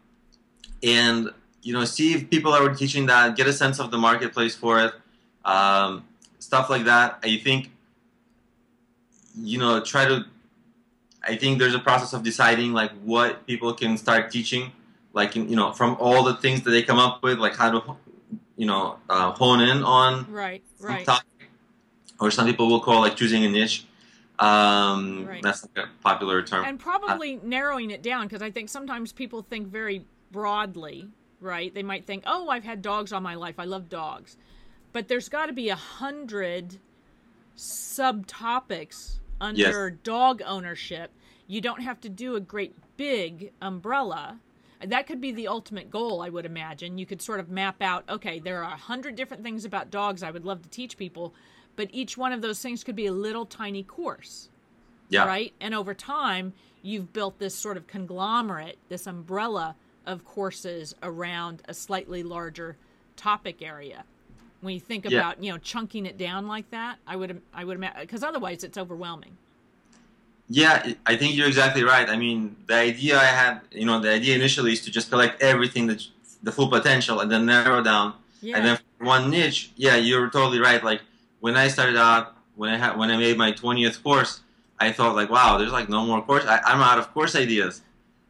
and 0.83 1.29
you 1.61 1.73
know 1.73 1.85
see 1.85 2.13
if 2.13 2.29
people 2.29 2.53
are 2.53 2.73
teaching 2.73 3.05
that 3.05 3.35
get 3.35 3.47
a 3.47 3.53
sense 3.53 3.79
of 3.79 3.91
the 3.91 3.97
marketplace 3.97 4.55
for 4.55 4.79
it 4.79 4.93
um, 5.45 6.05
stuff 6.39 6.69
like 6.69 6.85
that 6.85 7.19
i 7.23 7.37
think 7.37 7.71
you 9.37 9.57
know 9.57 9.81
try 9.81 10.05
to 10.05 10.25
i 11.25 11.35
think 11.35 11.59
there's 11.59 11.75
a 11.75 11.79
process 11.79 12.13
of 12.13 12.23
deciding 12.23 12.73
like 12.73 12.91
what 13.03 13.45
people 13.47 13.73
can 13.73 13.97
start 13.97 14.31
teaching 14.31 14.71
like 15.13 15.35
you 15.35 15.55
know 15.55 15.71
from 15.71 15.95
all 15.99 16.23
the 16.23 16.35
things 16.35 16.61
that 16.61 16.71
they 16.71 16.83
come 16.83 16.99
up 16.99 17.23
with 17.23 17.39
like 17.39 17.55
how 17.55 17.71
to 17.71 17.95
you 18.57 18.65
know 18.65 18.97
uh, 19.09 19.31
hone 19.31 19.61
in 19.61 19.83
on 19.83 20.31
right 20.31 20.63
right. 20.79 21.05
topic, 21.05 21.49
or 22.19 22.29
some 22.31 22.45
people 22.45 22.67
will 22.67 22.79
call 22.79 23.01
like 23.01 23.15
choosing 23.15 23.43
a 23.43 23.49
niche. 23.49 23.85
Um, 24.37 25.25
right. 25.25 25.41
that's 25.41 25.65
like 25.65 25.85
a 25.85 25.89
popular 26.03 26.43
term. 26.43 26.65
And 26.65 26.77
probably 26.77 27.37
uh, 27.37 27.39
narrowing 27.43 27.89
it 27.89 28.03
down 28.03 28.27
because 28.27 28.41
i 28.41 28.51
think 28.51 28.67
sometimes 28.67 29.13
people 29.13 29.41
think 29.41 29.67
very 29.67 30.05
broadly 30.31 31.07
right? 31.41 31.73
They 31.73 31.83
might 31.83 32.05
think 32.05 32.23
oh 32.25 32.49
i've 32.49 32.63
had 32.63 32.81
dogs 32.81 33.13
all 33.13 33.21
my 33.21 33.35
life. 33.35 33.55
I 33.59 33.65
love 33.65 33.89
dogs. 33.89 34.37
But 34.91 35.07
there's 35.07 35.29
got 35.29 35.47
to 35.47 35.53
be 35.53 35.69
a 35.69 35.75
hundred 35.75 36.79
subtopics 37.57 39.19
under 39.41 39.89
yes. 39.89 39.97
dog 40.03 40.41
ownership 40.45 41.11
you 41.47 41.61
don't 41.61 41.81
have 41.81 41.99
to 42.01 42.09
do 42.09 42.35
a 42.35 42.39
great 42.39 42.75
big 42.97 43.51
umbrella 43.61 44.39
that 44.83 45.07
could 45.07 45.21
be 45.21 45.31
the 45.31 45.47
ultimate 45.47 45.89
goal 45.89 46.21
i 46.21 46.29
would 46.29 46.45
imagine 46.45 46.97
you 46.97 47.05
could 47.05 47.21
sort 47.21 47.39
of 47.39 47.49
map 47.49 47.81
out 47.81 48.03
okay 48.09 48.39
there 48.39 48.63
are 48.63 48.73
a 48.73 48.77
hundred 48.77 49.15
different 49.15 49.43
things 49.43 49.65
about 49.65 49.91
dogs 49.91 50.23
i 50.23 50.31
would 50.31 50.45
love 50.45 50.61
to 50.61 50.69
teach 50.69 50.97
people 50.97 51.33
but 51.75 51.89
each 51.91 52.17
one 52.17 52.31
of 52.31 52.41
those 52.41 52.61
things 52.61 52.83
could 52.83 52.95
be 52.95 53.05
a 53.05 53.11
little 53.11 53.45
tiny 53.45 53.83
course 53.83 54.49
yeah. 55.09 55.25
right 55.25 55.53
and 55.59 55.73
over 55.73 55.93
time 55.93 56.53
you've 56.81 57.11
built 57.13 57.39
this 57.39 57.55
sort 57.55 57.77
of 57.77 57.87
conglomerate 57.87 58.77
this 58.89 59.07
umbrella 59.07 59.75
of 60.05 60.23
courses 60.23 60.95
around 61.01 61.61
a 61.67 61.73
slightly 61.73 62.23
larger 62.23 62.77
topic 63.15 63.61
area 63.61 64.03
when 64.61 64.73
you 64.73 64.79
think 64.79 65.09
yeah. 65.09 65.19
about 65.19 65.43
you 65.43 65.51
know 65.51 65.57
chunking 65.57 66.05
it 66.05 66.17
down 66.17 66.47
like 66.47 66.69
that 66.71 66.97
i 67.07 67.15
would 67.15 67.41
i 67.53 67.63
would 67.63 67.77
imagine 67.77 68.01
because 68.01 68.23
otherwise 68.23 68.63
it's 68.63 68.77
overwhelming 68.77 69.37
yeah, 70.47 70.93
I 71.05 71.15
think 71.15 71.35
you're 71.35 71.47
exactly 71.47 71.83
right. 71.83 72.07
I 72.07 72.17
mean, 72.17 72.55
the 72.67 72.75
idea 72.75 73.17
I 73.17 73.25
had, 73.25 73.61
you 73.71 73.85
know, 73.85 73.99
the 73.99 74.11
idea 74.11 74.35
initially 74.35 74.73
is 74.73 74.81
to 74.81 74.91
just 74.91 75.09
collect 75.09 75.41
everything 75.41 75.87
that 75.87 76.05
the 76.43 76.51
full 76.51 76.67
potential 76.67 77.19
and 77.19 77.31
then 77.31 77.45
narrow 77.47 77.81
down. 77.83 78.13
Yeah. 78.41 78.57
And 78.57 78.65
then 78.65 78.79
one 78.99 79.31
niche, 79.31 79.71
yeah, 79.75 79.95
you're 79.95 80.29
totally 80.29 80.59
right. 80.59 80.83
Like 80.83 81.01
when 81.39 81.55
I 81.55 81.67
started 81.67 81.97
out, 81.97 82.35
when 82.55 82.69
I 82.69 82.77
had 82.77 82.97
when 82.97 83.09
I 83.09 83.17
made 83.17 83.37
my 83.37 83.51
20th 83.51 84.03
course, 84.03 84.41
I 84.79 84.91
thought 84.91 85.15
like, 85.15 85.31
wow, 85.31 85.57
there's 85.57 85.71
like 85.71 85.89
no 85.89 86.05
more 86.05 86.21
course. 86.21 86.45
I, 86.45 86.59
I'm 86.63 86.79
out 86.79 86.99
of 86.99 87.11
course 87.13 87.35
ideas. 87.35 87.81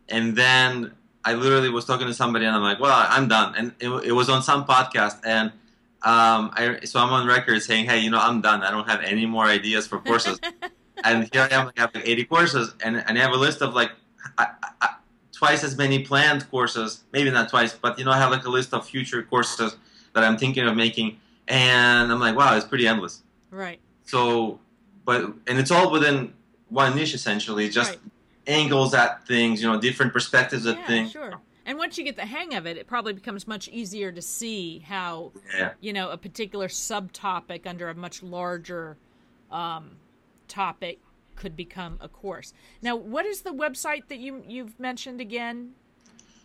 And 0.07 0.37
then 0.37 0.93
I 1.25 1.33
literally 1.33 1.69
was 1.69 1.83
talking 1.83 2.07
to 2.07 2.13
somebody 2.13 2.45
and 2.45 2.55
I'm 2.55 2.61
like, 2.61 2.79
well, 2.79 3.05
I'm 3.09 3.27
done. 3.27 3.55
And 3.57 3.73
it, 3.79 3.89
it 3.89 4.11
was 4.13 4.29
on 4.29 4.41
some 4.41 4.65
podcast 4.65 5.19
and 5.25 5.51
um, 6.05 6.51
I, 6.53 6.81
so 6.83 6.99
I'm 6.99 7.11
on 7.11 7.25
record 7.25 7.63
saying, 7.63 7.85
hey, 7.85 7.97
you 7.97 8.11
know, 8.11 8.19
I'm 8.19 8.39
done. 8.39 8.61
I 8.61 8.69
don't 8.69 8.87
have 8.87 9.01
any 9.01 9.25
more 9.25 9.45
ideas 9.45 9.87
for 9.87 9.97
courses. 9.97 10.39
and 11.03 11.27
here 11.33 11.47
I 11.49 11.55
am, 11.55 11.71
I 11.75 11.81
have 11.81 11.95
like 11.95 12.07
80 12.07 12.25
courses, 12.25 12.75
and, 12.83 12.97
and 12.97 13.17
I 13.17 13.21
have 13.21 13.31
a 13.31 13.37
list 13.37 13.63
of 13.63 13.73
like 13.73 13.91
I, 14.37 14.49
I, 14.81 14.89
twice 15.31 15.63
as 15.63 15.75
many 15.75 16.05
planned 16.05 16.47
courses. 16.51 17.03
Maybe 17.11 17.31
not 17.31 17.49
twice, 17.49 17.73
but 17.73 17.97
you 17.97 18.05
know, 18.05 18.11
I 18.11 18.19
have 18.19 18.29
like 18.29 18.45
a 18.45 18.49
list 18.49 18.71
of 18.71 18.87
future 18.87 19.23
courses 19.23 19.77
that 20.13 20.23
I'm 20.23 20.37
thinking 20.37 20.67
of 20.67 20.75
making, 20.75 21.19
and 21.47 22.11
I'm 22.11 22.19
like, 22.19 22.35
wow, 22.35 22.55
it's 22.55 22.67
pretty 22.67 22.87
endless. 22.87 23.23
Right. 23.49 23.79
So, 24.03 24.59
but 25.05 25.23
and 25.47 25.57
it's 25.57 25.71
all 25.71 25.91
within 25.91 26.35
one 26.69 26.95
niche 26.95 27.15
essentially, 27.15 27.67
just 27.67 27.91
right. 27.91 27.99
angles 28.45 28.93
at 28.93 29.25
things, 29.25 29.59
you 29.59 29.67
know, 29.67 29.81
different 29.81 30.13
perspectives 30.13 30.67
at 30.67 30.77
yeah, 30.77 30.85
things. 30.85 31.11
Sure. 31.11 31.41
And 31.65 31.77
once 31.77 31.97
you 31.97 32.03
get 32.03 32.15
the 32.15 32.25
hang 32.25 32.53
of 32.53 32.67
it, 32.67 32.77
it 32.77 32.85
probably 32.85 33.13
becomes 33.13 33.47
much 33.47 33.67
easier 33.69 34.11
to 34.11 34.21
see 34.21 34.79
how, 34.79 35.31
yeah. 35.57 35.71
you 35.81 35.93
know, 35.93 36.11
a 36.11 36.17
particular 36.17 36.67
subtopic 36.67 37.65
under 37.65 37.89
a 37.89 37.95
much 37.95 38.21
larger 38.21 38.97
um, 39.51 39.97
topic 40.47 40.99
could 41.35 41.55
become 41.55 41.97
a 42.01 42.07
course. 42.07 42.53
Now, 42.81 42.95
what 42.95 43.25
is 43.25 43.41
the 43.41 43.51
website 43.51 44.07
that 44.07 44.19
you 44.19 44.43
you've 44.47 44.79
mentioned 44.79 45.19
again? 45.19 45.71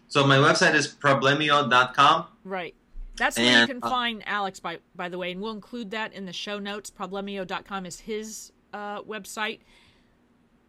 So 0.09 0.27
my 0.27 0.39
website 0.39 0.75
is 0.75 0.89
problemio.com. 0.89 2.27
Right. 2.45 2.75
That's 3.17 3.39
where 3.39 3.47
and, 3.47 3.69
you 3.69 3.75
can 3.75 3.85
uh, 3.85 3.91
find 3.91 4.23
Alex 4.27 4.59
by 4.59 4.79
by 4.97 5.09
the 5.09 5.19
way, 5.19 5.33
and 5.33 5.41
we'll 5.41 5.53
include 5.53 5.91
that 5.93 6.13
in 6.13 6.25
the 6.25 6.33
show 6.33 6.59
notes. 6.59 6.91
Problemio.com 6.91 7.87
is 7.87 8.01
his 8.01 8.53
uh, 8.73 9.03
website. 9.03 9.61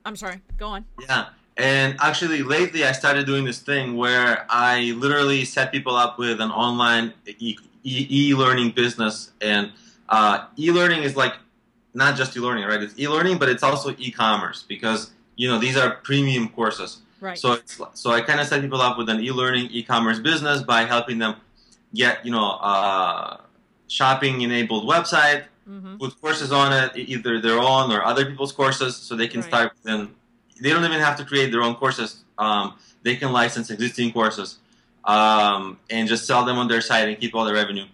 I'm 0.06 0.16
sorry. 0.16 0.42
Go 0.58 0.68
on. 0.68 0.86
Yeah. 1.00 1.30
And 1.58 1.98
actually, 2.00 2.44
lately 2.44 2.86
I 2.86 2.92
started 2.92 3.26
doing 3.26 3.44
this 3.46 3.60
thing 3.60 3.98
where 3.98 4.46
I 4.50 4.94
literally 4.98 5.46
set 5.46 5.72
people 5.72 5.96
up 5.96 6.18
with 6.18 6.40
an 6.40 6.50
online 6.50 7.14
e- 7.28 7.58
e- 7.84 8.34
learning 8.34 8.72
business. 8.72 9.32
And 9.42 9.72
uh, 10.10 10.46
e-learning 10.58 11.04
is 11.04 11.16
like 11.16 11.34
not 11.94 12.16
just 12.16 12.36
e-learning, 12.36 12.66
right? 12.66 12.82
It's 12.82 12.98
e-learning, 13.00 13.38
but 13.38 13.50
it's 13.50 13.64
also 13.64 13.94
e-commerce 13.98 14.64
because 14.68 15.12
you 15.36 15.48
know 15.48 15.58
these 15.58 15.78
are 15.78 15.96
premium 16.04 16.50
courses. 16.50 17.00
Right. 17.20 17.38
So 17.38 17.60
so 17.94 18.12
I 18.12 18.22
kind 18.22 18.40
of 18.40 18.48
set 18.48 18.62
people 18.62 18.82
up 18.82 18.98
with 18.98 19.10
an 19.10 19.20
e-learning 19.20 19.70
e-commerce 19.72 20.20
business 20.20 20.62
by 20.64 20.86
helping 20.86 21.20
them 21.20 21.36
get 21.94 22.26
you 22.26 22.32
know 22.32 22.52
uh, 22.62 23.38
shopping 23.88 24.42
enabled 24.42 24.90
website, 24.90 25.44
mm-hmm. 25.70 25.98
put 25.98 26.20
courses 26.22 26.52
on 26.52 26.72
it, 26.72 26.92
either 26.96 27.42
their 27.42 27.60
own 27.60 27.92
or 27.92 28.04
other 28.04 28.26
people's 28.26 28.52
courses, 28.52 28.96
so 28.96 29.16
they 29.16 29.28
can 29.28 29.42
right. 29.42 29.50
start. 29.50 29.72
Then 29.84 30.16
they 30.62 30.70
don't 30.70 30.86
even 30.86 31.00
have 31.00 31.18
to 31.18 31.26
create 31.26 31.52
their 31.52 31.64
own 31.64 31.76
courses. 31.76 32.24
Um, 32.38 32.76
they 33.04 33.16
can 33.16 33.32
license 33.32 33.70
existing 33.72 34.14
courses. 34.14 34.60
um, 35.04 35.80
and 35.90 36.08
just 36.08 36.26
sell 36.26 36.46
them 36.46 36.58
on 36.58 36.68
their 36.68 36.82
site 36.82 37.08
and 37.08 37.20
keep 37.20 37.34
all 37.36 37.46
the 37.46 37.54
revenue. 37.54 37.86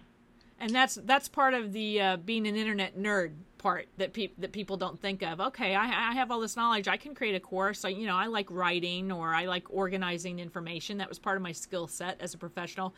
And 0.60 0.74
that's 0.74 0.96
that's 1.04 1.28
part 1.28 1.54
of 1.54 1.72
the 1.72 2.00
uh, 2.00 2.16
being 2.18 2.46
an 2.46 2.56
internet 2.56 2.98
nerd 2.98 3.32
part 3.58 3.86
that 3.96 4.12
pe- 4.12 4.32
that 4.38 4.52
people 4.52 4.76
don't 4.76 5.00
think 5.00 5.22
of. 5.22 5.40
Okay, 5.40 5.74
I, 5.74 6.10
I 6.10 6.12
have 6.14 6.30
all 6.30 6.40
this 6.40 6.56
knowledge. 6.56 6.88
I 6.88 6.96
can 6.96 7.14
create 7.14 7.34
a 7.34 7.40
course. 7.40 7.84
I, 7.84 7.90
you 7.90 8.06
know, 8.06 8.16
I 8.16 8.26
like 8.26 8.50
writing 8.50 9.12
or 9.12 9.34
I 9.34 9.46
like 9.46 9.64
organizing 9.70 10.38
information. 10.40 10.98
That 10.98 11.08
was 11.08 11.18
part 11.18 11.36
of 11.36 11.42
my 11.42 11.52
skill 11.52 11.86
set 11.86 12.20
as 12.20 12.34
a 12.34 12.38
professional. 12.38 12.94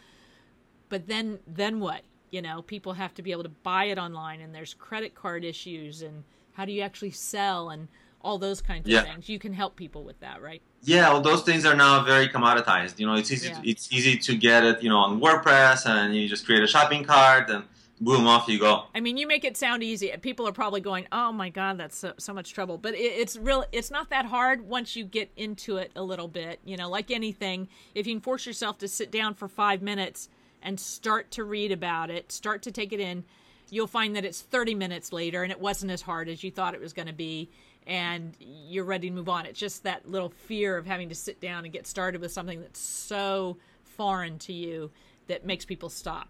But 0.89 1.07
then 1.07 1.39
then 1.47 1.81
what? 1.81 2.03
You 2.31 2.43
know, 2.43 2.63
people 2.63 2.95
have 2.95 3.15
to 3.15 3.23
be 3.23 3.33
able 3.33 3.43
to 3.43 3.49
buy 3.51 3.85
it 3.85 3.99
online, 3.99 4.41
and 4.41 4.55
there's 4.55 4.73
credit 4.75 5.15
card 5.15 5.45
issues, 5.45 6.03
and 6.03 6.25
how 6.55 6.65
do 6.65 6.73
you 6.73 6.81
actually 6.83 7.11
sell, 7.11 7.71
and 7.71 7.89
all 8.23 8.39
those 8.39 8.61
kinds 8.61 8.87
of 8.87 8.93
Yeah. 8.93 9.03
things. 9.03 9.29
You 9.29 9.39
can 9.39 9.53
help 9.53 9.77
people 9.77 10.05
with 10.05 10.21
that, 10.21 10.43
right? 10.43 10.63
Yeah, 10.83 11.13
well, 11.13 11.21
those 11.21 11.43
things 11.43 11.65
are 11.65 11.75
now 11.75 12.03
very 12.05 12.29
commoditized. 12.29 12.99
You 12.99 13.07
know, 13.07 13.15
it's 13.15 13.31
easy. 13.31 13.49
Yeah. 13.49 13.61
To, 13.61 13.69
it's 13.71 13.93
easy 13.93 14.17
to 14.19 14.37
get 14.37 14.65
it. 14.65 14.83
You 14.83 14.89
know, 14.91 14.99
on 14.99 15.21
WordPress, 15.21 15.87
and 15.87 16.15
you 16.15 16.29
just 16.29 16.45
create 16.47 16.63
a 16.63 16.67
shopping 16.67 17.05
cart, 17.05 17.51
and 17.51 17.65
boom, 18.01 18.27
off 18.27 18.49
you 18.49 18.59
go. 18.59 18.85
I 18.95 19.01
mean, 19.01 19.17
you 19.19 19.27
make 19.27 19.45
it 19.45 19.57
sound 19.59 19.83
easy. 19.83 20.11
People 20.23 20.49
are 20.49 20.53
probably 20.53 20.81
going, 20.81 21.07
"Oh 21.13 21.33
my 21.33 21.51
God, 21.51 21.79
that's 21.79 21.97
so, 21.97 22.13
so 22.19 22.33
much 22.33 22.53
trouble." 22.53 22.79
But 22.79 22.95
it, 22.95 22.99
it's 22.99 23.37
real. 23.37 23.65
It's 23.73 23.91
not 23.91 24.09
that 24.11 24.27
hard 24.27 24.63
once 24.69 24.97
you 24.97 25.05
get 25.05 25.31
into 25.37 25.77
it 25.77 25.93
a 25.97 26.03
little 26.03 26.29
bit. 26.29 26.61
You 26.65 26.77
know, 26.77 26.89
like 26.89 27.11
anything, 27.11 27.69
if 27.95 28.07
you 28.07 28.15
can 28.15 28.21
force 28.23 28.47
yourself 28.47 28.79
to 28.79 28.89
sit 28.89 29.11
down 29.11 29.35
for 29.35 29.49
five 29.49 29.83
minutes 29.83 30.29
and 30.63 30.79
start 30.79 31.31
to 31.33 31.45
read 31.45 31.73
about 31.73 32.11
it, 32.11 32.33
start 32.33 32.63
to 32.63 32.71
take 32.71 32.93
it 32.93 33.01
in, 33.01 33.25
you'll 33.71 33.87
find 33.87 34.17
that 34.17 34.25
it's 34.25 34.41
thirty 34.41 34.75
minutes 34.75 35.13
later, 35.13 35.43
and 35.43 35.53
it 35.53 35.61
wasn't 35.61 35.91
as 35.93 36.03
hard 36.03 36.29
as 36.29 36.43
you 36.43 36.51
thought 36.51 36.75
it 36.75 36.81
was 36.81 36.95
going 36.95 37.09
to 37.09 37.13
be, 37.15 37.51
and 37.87 38.37
you're 38.41 38.85
ready 38.85 39.09
to 39.09 39.15
move 39.15 39.29
on. 39.29 39.47
It's 39.47 39.59
just 39.59 39.83
that 39.85 40.09
little 40.09 40.31
fear 40.31 40.77
of 40.77 40.87
having 40.87 41.09
to 41.09 41.15
sit 41.15 41.41
down 41.41 41.65
and 41.65 41.73
get 41.73 41.87
started 41.87 42.21
with 42.21 42.33
something 42.33 42.61
that's 42.61 42.81
so 42.81 43.57
foreign 43.83 44.39
to 44.41 44.53
you 44.53 44.91
that 45.27 45.45
makes 45.45 45.65
people 45.65 45.89
stop. 45.89 46.29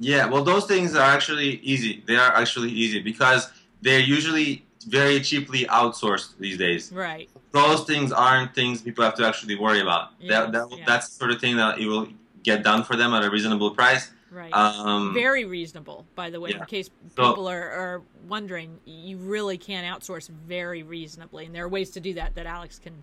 Yeah, 0.00 0.26
well, 0.26 0.42
those 0.42 0.66
things 0.66 0.94
are 0.94 1.08
actually 1.08 1.60
easy. 1.60 2.02
They 2.06 2.16
are 2.16 2.34
actually 2.34 2.70
easy 2.70 3.00
because 3.00 3.50
they're 3.80 4.00
usually 4.00 4.64
very 4.88 5.20
cheaply 5.20 5.64
outsourced 5.66 6.36
these 6.38 6.58
days. 6.58 6.92
Right. 6.92 7.30
Those 7.52 7.84
things 7.84 8.12
aren't 8.12 8.54
things 8.54 8.82
people 8.82 9.04
have 9.04 9.14
to 9.16 9.26
actually 9.26 9.56
worry 9.56 9.80
about. 9.80 10.10
Yes, 10.18 10.30
that, 10.30 10.52
that 10.52 10.76
yeah. 10.76 10.84
that's 10.86 11.08
the 11.08 11.14
sort 11.14 11.30
of 11.30 11.40
thing 11.40 11.56
that 11.56 11.80
you 11.80 11.88
will 11.88 12.08
get 12.42 12.62
done 12.62 12.82
for 12.82 12.96
them 12.96 13.14
at 13.14 13.24
a 13.24 13.30
reasonable 13.30 13.70
price. 13.70 14.10
Right. 14.34 14.52
Um, 14.52 15.14
very 15.14 15.44
reasonable, 15.44 16.04
by 16.16 16.28
the 16.30 16.40
way, 16.40 16.50
in 16.50 16.56
yeah. 16.58 16.64
case 16.64 16.90
So- 17.16 17.28
people 17.30 17.48
are, 17.48 17.70
are 17.70 18.02
wondering. 18.28 18.78
You 18.84 19.16
really 19.18 19.56
can 19.56 19.84
outsource 19.84 20.28
very 20.28 20.82
reasonably, 20.82 21.46
and 21.46 21.54
there 21.54 21.64
are 21.64 21.68
ways 21.68 21.90
to 21.90 22.00
do 22.00 22.14
that 22.14 22.34
that 22.34 22.46
Alex 22.46 22.78
can 22.78 22.94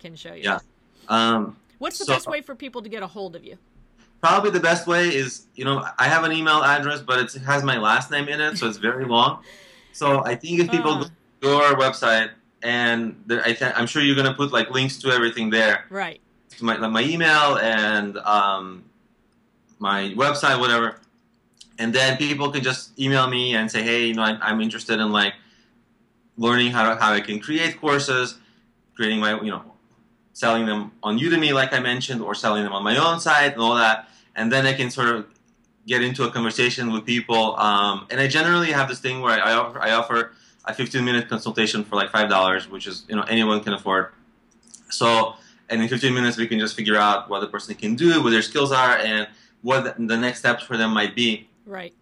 can 0.00 0.16
show 0.16 0.34
you. 0.34 0.42
Yeah. 0.42 0.58
um, 1.08 1.56
What's 1.78 1.98
the 1.98 2.04
So- 2.06 2.12
best 2.14 2.26
way 2.26 2.40
for 2.42 2.54
people 2.54 2.82
to 2.82 2.88
get 2.88 3.02
a 3.02 3.06
hold 3.06 3.36
of 3.36 3.44
you? 3.44 3.56
probably 4.20 4.50
the 4.50 4.60
best 4.60 4.86
way 4.86 5.14
is 5.14 5.46
you 5.54 5.66
know 5.66 5.86
I 5.98 6.08
have 6.08 6.24
an 6.24 6.32
email 6.32 6.62
address, 6.62 7.00
but 7.02 7.20
it's, 7.20 7.34
it 7.36 7.42
has 7.42 7.62
my 7.62 7.76
last 7.78 8.10
name 8.10 8.26
in 8.28 8.40
it, 8.40 8.56
so 8.58 8.66
it's 8.66 8.78
very 8.78 9.04
long. 9.04 9.42
So 9.92 10.24
I 10.24 10.34
think 10.34 10.58
if 10.60 10.70
people 10.70 10.92
Ah. 11.04 11.10
go 11.40 11.58
to 11.60 11.64
our 11.66 11.74
website 11.74 12.30
and 12.62 13.22
there, 13.26 13.42
I 13.44 13.52
th- 13.52 13.72
I'm 13.76 13.86
sure 13.86 14.02
you're 14.02 14.16
gonna 14.16 14.34
put 14.34 14.50
like 14.50 14.70
links 14.70 14.96
to 15.02 15.10
everything 15.10 15.50
there. 15.50 15.84
Right. 15.90 16.20
to 16.56 16.64
my, 16.64 16.76
my 16.78 17.02
email 17.02 17.58
and 17.58 18.16
um, 18.18 18.84
my 19.84 20.14
website, 20.16 20.58
whatever. 20.58 20.96
And 21.78 21.94
then 21.94 22.16
people 22.16 22.50
can 22.50 22.62
just 22.62 22.98
email 22.98 23.28
me 23.28 23.54
and 23.54 23.70
say, 23.70 23.82
hey, 23.82 24.06
you 24.06 24.14
know, 24.14 24.22
I, 24.22 24.38
I'm 24.40 24.60
interested 24.62 24.98
in 24.98 25.12
like 25.12 25.34
learning 26.38 26.72
how 26.72 26.88
to, 26.88 27.00
how 27.00 27.12
I 27.12 27.20
can 27.20 27.38
create 27.38 27.78
courses, 27.78 28.38
creating 28.96 29.20
my, 29.20 29.38
you 29.42 29.50
know, 29.50 29.62
selling 30.32 30.64
them 30.64 30.92
on 31.02 31.18
Udemy, 31.18 31.52
like 31.52 31.72
I 31.74 31.80
mentioned, 31.80 32.22
or 32.22 32.34
selling 32.34 32.64
them 32.64 32.72
on 32.72 32.82
my 32.82 32.96
own 32.96 33.20
site 33.20 33.52
and 33.52 33.60
all 33.60 33.74
that. 33.74 34.08
And 34.34 34.50
then 34.50 34.64
I 34.64 34.72
can 34.72 34.90
sort 34.90 35.08
of 35.08 35.26
get 35.86 36.00
into 36.02 36.24
a 36.24 36.30
conversation 36.30 36.90
with 36.90 37.04
people. 37.04 37.54
Um, 37.56 38.06
and 38.10 38.18
I 38.18 38.26
generally 38.26 38.72
have 38.72 38.88
this 38.88 39.00
thing 39.00 39.20
where 39.20 39.38
I 39.38 39.52
offer, 39.52 39.78
I 39.82 39.90
offer 39.90 40.32
a 40.64 40.72
15 40.72 41.04
minute 41.04 41.28
consultation 41.28 41.84
for 41.84 41.96
like 41.96 42.10
$5, 42.10 42.70
which 42.70 42.86
is, 42.86 43.04
you 43.06 43.16
know, 43.16 43.24
anyone 43.28 43.62
can 43.62 43.74
afford. 43.74 44.06
So, 44.88 45.34
and 45.68 45.82
in 45.82 45.88
15 45.88 46.14
minutes, 46.14 46.38
we 46.38 46.46
can 46.46 46.58
just 46.58 46.74
figure 46.74 46.96
out 46.96 47.28
what 47.28 47.40
the 47.40 47.48
person 47.48 47.74
can 47.74 47.96
do, 47.96 48.22
what 48.22 48.30
their 48.30 48.42
skills 48.42 48.72
are, 48.72 48.96
and 48.96 49.28
what 49.64 49.96
the 49.96 50.16
next 50.16 50.38
steps 50.40 50.62
for 50.62 50.76
them 50.76 50.90
might 50.92 51.16
be, 51.16 51.48
Right. 51.66 51.94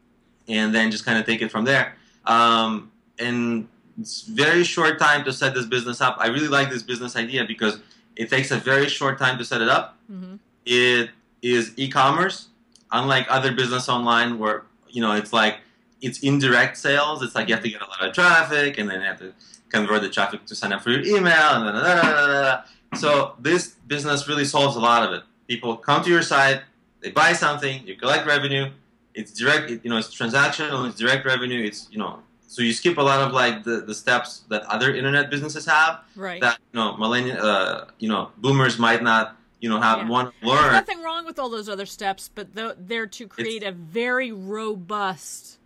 and 0.49 0.75
then 0.75 0.91
just 0.91 1.05
kind 1.07 1.17
of 1.19 1.25
take 1.25 1.41
it 1.41 1.51
from 1.51 1.65
there. 1.65 1.95
Um, 2.27 2.91
and 3.21 3.69
it's 4.01 4.23
very 4.23 4.65
short 4.65 4.99
time 4.99 5.25
to 5.25 5.33
set 5.33 5.55
this 5.55 5.65
business 5.67 6.01
up. 6.01 6.17
I 6.19 6.27
really 6.27 6.49
like 6.49 6.71
this 6.71 6.83
business 6.83 7.15
idea 7.15 7.45
because 7.47 7.79
it 8.17 8.29
takes 8.29 8.51
a 8.51 8.59
very 8.59 8.89
short 8.89 9.17
time 9.19 9.39
to 9.39 9.45
set 9.45 9.63
it 9.63 9.69
up. 9.69 9.97
hmm 10.09 10.35
It 10.67 11.11
is 11.41 11.73
e-commerce, 11.77 12.49
unlike 12.91 13.27
other 13.31 13.53
business 13.53 13.89
online 13.89 14.39
where 14.41 14.65
you 14.89 15.01
know 15.01 15.13
it's 15.21 15.33
like 15.33 15.55
it's 16.01 16.19
indirect 16.21 16.77
sales. 16.77 17.23
It's 17.23 17.35
like 17.37 17.49
you 17.49 17.55
have 17.55 17.63
to 17.65 17.71
get 17.71 17.81
a 17.83 17.87
lot 17.87 18.03
of 18.07 18.13
traffic, 18.13 18.79
and 18.79 18.89
then 18.91 19.01
you 19.03 19.07
have 19.07 19.19
to 19.21 19.33
convert 19.71 20.03
the 20.03 20.09
traffic 20.11 20.45
to 20.47 20.55
sign 20.55 20.73
up 20.73 20.83
for 20.83 20.91
your 20.91 21.03
email, 21.15 21.49
and 21.57 21.65
da, 21.65 21.73
da, 21.73 21.81
da, 21.81 22.03
da, 22.03 22.27
da, 22.27 22.43
da. 22.43 22.99
so 22.99 23.35
this 23.39 23.63
business 23.87 24.27
really 24.29 24.45
solves 24.45 24.75
a 24.77 24.81
lot 24.81 25.01
of 25.07 25.11
it. 25.17 25.23
People 25.49 25.77
come 25.77 26.03
to 26.05 26.11
your 26.11 26.23
site, 26.23 26.61
they 27.03 27.11
buy 27.11 27.33
something, 27.33 27.87
you 27.87 27.97
collect 27.97 28.27
revenue. 28.27 28.71
It's 29.15 29.33
direct, 29.33 29.71
it- 29.71 29.81
you 29.85 29.91
know, 29.91 29.99
it's 29.99 30.15
transactional, 30.15 30.89
it's 30.89 30.99
direct 30.99 31.27
revenue. 31.27 31.63
It's 31.65 31.89
you 31.91 31.99
know, 31.99 32.21
so 32.49 32.63
you 32.63 32.73
skip 32.73 32.97
a 32.99 33.03
lot 33.03 33.21
of 33.27 33.33
like 33.33 33.65
the, 33.65 33.81
the 33.81 33.95
steps 33.95 34.45
that 34.49 34.63
other 34.65 34.95
internet 34.95 35.31
businesses 35.31 35.67
have 35.67 36.01
Right. 36.17 36.41
that 36.41 36.59
you 36.73 36.79
know, 36.81 36.97
millennial, 36.97 37.39
uh, 37.45 37.87
you 37.99 38.09
know, 38.09 38.31
boomers 38.39 38.79
might 38.79 39.03
not, 39.03 39.37
you 39.61 39.69
know, 39.69 39.81
have 39.81 39.99
Yeah. 39.99 40.09
want 40.09 40.29
to 40.33 40.35
There's 40.47 40.53
learn. 40.61 40.73
nothing 40.73 41.03
wrong 41.03 41.25
with 41.27 41.39
all 41.39 41.49
those 41.51 41.69
other 41.69 41.87
steps, 41.87 42.31
but 42.35 42.55
they're 42.55 43.07
to 43.07 43.27
create 43.29 43.63
a 43.63 43.73
very 43.73 44.33
robust 44.33 45.59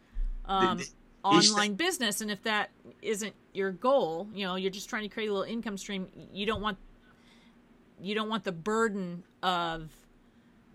um, 0.49 0.79
The- 0.79 0.85
the- 0.85 0.90
online 1.25 1.75
business. 1.75 2.20
And 2.20 2.31
if 2.31 2.42
that 2.44 2.70
isn't 3.03 3.35
your 3.53 3.72
goal, 3.72 4.29
you 4.33 4.46
know, 4.46 4.55
you're 4.55 4.70
just 4.70 4.88
trying 4.88 5.03
to 5.03 5.09
create 5.09 5.29
a 5.29 5.33
little 5.33 5.51
income 5.51 5.77
stream. 5.77 6.07
You 6.33 6.46
don't 6.46 6.62
want 6.62 6.79
you 8.01 8.14
don't 8.14 8.29
want 8.29 8.44
the 8.44 8.53
burden 8.53 9.25
of 9.42 9.90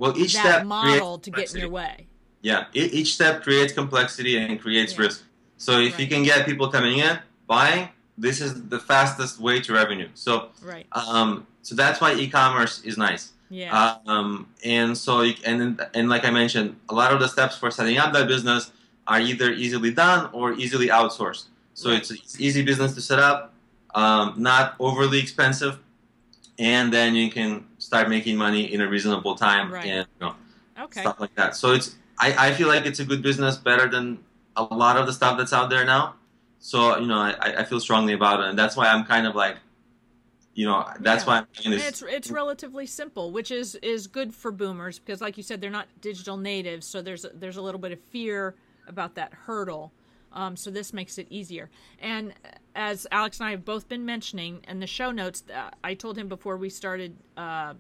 Well, 0.02 0.18
each 0.18 0.34
that 0.34 0.42
step 0.42 0.66
model 0.66 1.20
creates 1.20 1.26
to 1.26 1.30
get 1.32 1.54
in 1.54 1.60
your 1.62 1.70
complexity. 1.70 2.02
way. 2.02 2.08
Yeah, 2.42 2.66
each 2.74 3.14
step 3.14 3.44
creates 3.44 3.72
complexity 3.72 4.36
and 4.36 4.60
creates 4.60 4.94
Yeah. 4.94 5.02
risk. 5.06 5.22
So 5.58 5.80
if 5.80 6.00
you 6.00 6.08
can 6.08 6.24
get 6.24 6.44
people 6.48 6.70
coming 6.70 6.98
in, 6.98 7.20
buying, 7.46 7.90
this 8.18 8.42
is 8.42 8.64
the 8.68 8.80
fastest 8.80 9.40
way 9.40 9.60
to 9.62 9.74
revenue. 9.74 10.10
So, 10.16 10.50
Right. 10.64 10.88
um, 10.92 11.46
so 11.62 11.76
that's 11.76 12.02
why 12.02 12.16
e-commerce 12.16 12.82
is 12.84 12.98
nice. 12.98 13.34
Yeah. 13.52 13.98
Um, 14.08 14.48
and 14.66 14.98
so, 14.98 15.22
you, 15.22 15.36
and 15.46 15.80
and 15.94 16.10
like 16.10 16.26
I 16.26 16.32
mentioned, 16.32 16.78
a 16.90 16.96
lot 16.96 17.14
of 17.14 17.20
the 17.20 17.28
steps 17.28 17.56
for 17.56 17.70
setting 17.70 18.00
up 18.00 18.12
that 18.14 18.28
business 18.28 18.72
are 19.08 19.20
either 19.22 19.52
easily 19.52 19.92
done 19.92 20.30
or 20.34 20.54
easily 20.54 20.88
outsourced. 20.88 21.46
So 21.76 21.90
Right. 21.90 22.00
it's, 22.00 22.10
it's 22.10 22.40
easy 22.42 22.64
business 22.64 22.96
to 22.96 23.02
set 23.02 23.20
up, 23.20 23.54
um, 23.94 24.34
not 24.38 24.74
overly 24.80 25.20
expensive, 25.20 25.78
and 26.58 26.92
then 26.92 27.14
you 27.14 27.30
can 27.30 27.66
start 27.92 28.08
making 28.08 28.38
money 28.38 28.72
in 28.74 28.80
a 28.80 28.88
reasonable 28.88 29.36
time 29.36 29.70
Right. 29.70 29.86
and 29.86 30.08
you 30.16 30.26
know, 30.26 30.34
okay. 30.86 31.02
stuff 31.02 31.20
like 31.20 31.36
that. 31.36 31.58
So 31.58 31.74
it's 31.74 31.98
I, 32.18 32.48
I 32.48 32.54
feel 32.54 32.70
like 32.70 32.86
it's 32.86 33.02
a 33.02 33.06
good 33.12 33.22
business, 33.22 33.58
better 33.58 33.90
than 33.90 34.06
a 34.56 34.64
lot 34.64 34.96
of 34.96 35.08
the 35.08 35.12
stuff 35.20 35.38
that's 35.38 35.52
out 35.52 35.70
there 35.70 35.84
now. 35.84 36.16
So 36.60 36.98
you 36.98 37.08
know, 37.08 37.20
I, 37.20 37.56
I 37.62 37.64
feel 37.66 37.82
strongly 37.82 38.14
about 38.14 38.40
it, 38.40 38.46
and 38.50 38.58
that's 38.58 38.78
why 38.78 38.88
I'm 38.88 39.04
kind 39.04 39.28
of 39.28 39.36
like, 39.36 39.58
you 40.54 40.66
know, 40.66 40.88
that's 41.02 41.24
Yeah. 41.24 41.28
why 41.28 41.38
I'm 41.40 41.48
doing 41.62 41.72
this. 41.78 41.88
it's 41.90 42.02
it's 42.04 42.32
relatively 42.32 42.86
simple, 42.86 43.32
which 43.32 43.52
is 43.52 43.76
is 43.82 44.08
good 44.08 44.34
for 44.34 44.52
boomers 44.52 45.00
because, 45.00 45.20
like 45.20 45.36
you 45.36 45.44
said, 45.44 45.60
they're 45.60 45.70
not 45.70 45.88
digital 46.00 46.38
natives, 46.38 46.88
so 46.88 47.02
there's 47.02 47.26
there's 47.34 47.58
a 47.58 47.62
little 47.62 47.80
bit 47.80 47.92
of 47.92 48.00
fear 48.00 48.56
about 48.88 49.16
that 49.16 49.34
hurdle. 49.34 49.92
Um, 50.34 50.56
so 50.56 50.72
this 50.72 50.94
makes 50.94 51.18
it 51.18 51.28
easier. 51.30 51.70
And 52.00 52.34
as 52.76 53.06
Alex 53.12 53.40
and 53.40 53.48
I 53.48 53.52
have 53.52 53.66
both 53.66 53.90
been 53.90 54.06
mentioning 54.06 54.64
in 54.68 54.80
the 54.80 54.88
show 54.88 55.12
notes, 55.12 55.44
uh, 55.54 55.72
I 55.84 55.94
told 55.94 56.18
him 56.18 56.30
before 56.30 56.58
we 56.58 56.70
started 56.70 57.18
uh, 57.36 57.74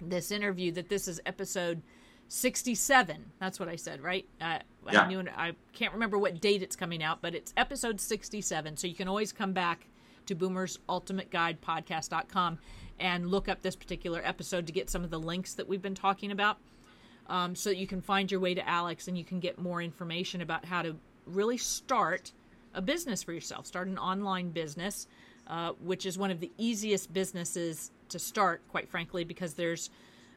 this 0.00 0.30
interview 0.30 0.70
that 0.72 0.88
this 0.88 1.08
is 1.08 1.20
episode 1.26 1.82
67. 2.28 3.32
That's 3.38 3.60
what 3.60 3.68
I 3.68 3.76
said, 3.76 4.02
right? 4.02 4.26
Uh, 4.40 4.58
Yeah. 4.90 5.02
I 5.02 5.08
knew 5.08 5.24
I 5.36 5.52
can't 5.72 5.92
remember 5.92 6.18
what 6.18 6.40
date 6.40 6.62
it's 6.62 6.76
coming 6.76 7.02
out, 7.02 7.20
but 7.22 7.34
it's 7.34 7.52
episode 7.56 8.00
67. 8.00 8.76
So 8.76 8.86
you 8.86 8.94
can 8.94 9.08
always 9.08 9.32
come 9.32 9.52
back 9.52 9.86
to 10.26 10.34
boomersultimateguidepodcast.com 10.34 12.58
and 13.00 13.30
look 13.30 13.48
up 13.48 13.62
this 13.62 13.76
particular 13.76 14.20
episode 14.24 14.66
to 14.66 14.72
get 14.72 14.88
some 14.90 15.04
of 15.04 15.10
the 15.10 15.18
links 15.18 15.54
that 15.54 15.68
we've 15.68 15.82
been 15.82 15.94
talking 15.94 16.30
about 16.30 16.58
um, 17.28 17.54
so 17.54 17.70
that 17.70 17.76
you 17.76 17.86
can 17.86 18.00
find 18.00 18.30
your 18.30 18.40
way 18.40 18.54
to 18.54 18.68
Alex 18.68 19.08
and 19.08 19.18
you 19.18 19.24
can 19.24 19.40
get 19.40 19.58
more 19.58 19.82
information 19.82 20.40
about 20.40 20.64
how 20.64 20.82
to 20.82 20.96
really 21.26 21.58
start 21.58 22.32
a 22.74 22.82
business 22.82 23.22
for 23.22 23.32
yourself, 23.32 23.66
start 23.66 23.88
an 23.88 23.98
online 23.98 24.50
business, 24.50 25.06
uh, 25.46 25.72
which 25.82 26.06
is 26.06 26.18
one 26.18 26.30
of 26.30 26.40
the 26.40 26.50
easiest 26.58 27.12
businesses 27.12 27.90
to 28.08 28.18
start, 28.18 28.62
quite 28.68 28.88
frankly, 28.88 29.24
because 29.24 29.54
there's 29.54 29.90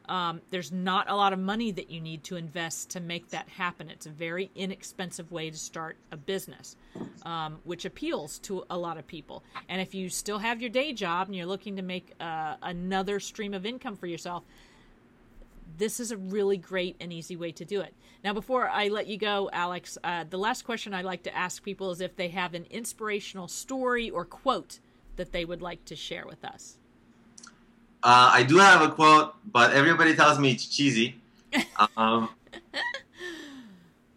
um, 0.08 0.40
there's 0.50 0.72
not 0.72 1.10
a 1.10 1.14
lot 1.14 1.32
of 1.32 1.38
money 1.38 1.70
that 1.72 1.90
you 1.90 2.00
need 2.00 2.24
to 2.24 2.36
invest 2.36 2.90
to 2.90 3.00
make 3.00 3.28
that 3.28 3.46
happen. 3.48 3.90
It's 3.90 4.06
a 4.06 4.10
very 4.10 4.50
inexpensive 4.54 5.30
way 5.30 5.50
to 5.50 5.56
start 5.56 5.98
a 6.10 6.16
business, 6.16 6.76
um, 7.24 7.58
which 7.64 7.84
appeals 7.84 8.38
to 8.40 8.64
a 8.70 8.78
lot 8.78 8.96
of 8.96 9.06
people. 9.06 9.42
And 9.68 9.80
if 9.80 9.94
you 9.94 10.08
still 10.08 10.38
have 10.38 10.62
your 10.62 10.70
day 10.70 10.94
job 10.94 11.28
and 11.28 11.36
you're 11.36 11.46
looking 11.46 11.76
to 11.76 11.82
make 11.82 12.14
uh, 12.20 12.56
another 12.62 13.20
stream 13.20 13.52
of 13.52 13.66
income 13.66 13.96
for 13.96 14.06
yourself, 14.06 14.44
this 15.78 16.00
is 16.00 16.10
a 16.10 16.16
really 16.16 16.56
great 16.56 16.96
and 17.00 17.12
easy 17.12 17.36
way 17.36 17.52
to 17.52 17.64
do 17.64 17.80
it. 17.80 17.94
Now, 18.24 18.34
before 18.34 18.68
I 18.68 18.88
let 18.88 19.06
you 19.06 19.16
go, 19.16 19.48
Alex, 19.52 19.96
uh, 20.02 20.24
the 20.28 20.36
last 20.36 20.62
question 20.62 20.92
I 20.92 21.02
like 21.02 21.22
to 21.22 21.34
ask 21.34 21.62
people 21.62 21.92
is 21.92 22.00
if 22.00 22.16
they 22.16 22.28
have 22.28 22.52
an 22.54 22.66
inspirational 22.68 23.48
story 23.48 24.10
or 24.10 24.24
quote 24.24 24.80
that 25.16 25.32
they 25.32 25.44
would 25.44 25.62
like 25.62 25.84
to 25.86 25.96
share 25.96 26.26
with 26.26 26.44
us. 26.44 26.78
Uh, 28.02 28.30
I 28.32 28.42
do 28.42 28.58
have 28.58 28.82
a 28.82 28.90
quote, 28.90 29.34
but 29.50 29.72
everybody 29.72 30.14
tells 30.14 30.38
me 30.38 30.52
it's 30.52 30.66
cheesy. 30.66 31.16
Um, 31.96 32.28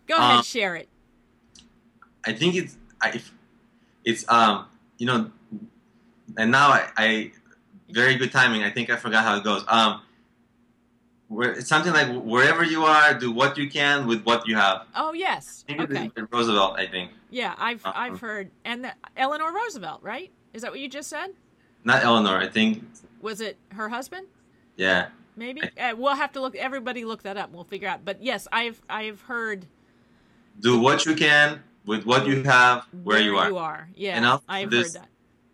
Go 0.07 0.17
ahead, 0.17 0.37
Um, 0.37 0.43
share 0.43 0.75
it. 0.75 0.89
I 2.25 2.33
think 2.33 2.55
it's 2.55 2.75
I, 3.01 3.21
it's 4.03 4.25
um 4.29 4.65
you 4.97 5.05
know, 5.07 5.31
and 6.37 6.51
now 6.51 6.67
I, 6.69 6.89
I 6.97 7.31
very 7.89 8.15
good 8.15 8.31
timing. 8.31 8.63
I 8.63 8.69
think 8.69 8.89
I 8.89 8.97
forgot 8.97 9.23
how 9.23 9.37
it 9.37 9.43
goes. 9.43 9.63
Um, 9.67 10.01
it's 11.39 11.67
something 11.67 11.93
like 11.93 12.09
wherever 12.23 12.63
you 12.63 12.83
are, 12.83 13.13
do 13.13 13.31
what 13.31 13.57
you 13.57 13.69
can 13.69 14.05
with 14.07 14.23
what 14.23 14.47
you 14.47 14.55
have. 14.55 14.85
Oh 14.95 15.13
yes. 15.13 15.63
I 15.69 15.81
Okay. 15.83 16.11
Roosevelt. 16.31 16.77
I 16.79 16.87
think 16.87 17.11
Yeah, 17.29 17.55
I've 17.57 17.85
Uh-uh. 17.85 17.93
I've 17.95 18.19
heard 18.19 18.51
and 18.65 18.83
the, 18.83 18.93
Eleanor 19.15 19.53
Roosevelt, 19.53 20.03
right? 20.03 20.31
Is 20.53 20.61
that 20.63 20.71
what 20.71 20.79
you 20.79 20.89
just 20.89 21.09
said? 21.09 21.29
not 21.83 22.03
Eleanor. 22.03 22.37
I 22.37 22.47
think 22.47 22.83
Was 23.21 23.41
it 23.41 23.57
her 23.69 23.89
husband? 23.89 24.27
yeah. 24.75 25.07
Maybe. 25.37 25.61
Uh, 25.79 25.95
we'll 25.97 26.13
have 26.15 26.33
to 26.33 26.41
look. 26.41 26.55
Everybody 26.57 27.05
look 27.05 27.23
that 27.23 27.37
up. 27.37 27.51
We'll 27.53 27.63
figure 27.63 27.87
out. 27.87 28.03
But 28.03 28.21
yes, 28.21 28.47
I've 28.51 28.81
I've 28.89 29.21
heard 29.21 29.65
Do 30.59 30.77
what 30.79 31.05
you 31.05 31.15
can 31.15 31.63
with 31.85 32.05
what 32.05 32.27
you 32.27 32.43
have 32.43 32.83
where, 33.03 33.19
you 33.21 33.37
are. 33.37 33.47
You 33.47 33.57
are. 33.57 33.87
Yeah, 33.95 34.17
And 34.17 34.25
also 34.25 34.43
I've 34.49 34.69
this- 34.69 34.93
heard 34.95 35.03
that. 35.03 35.07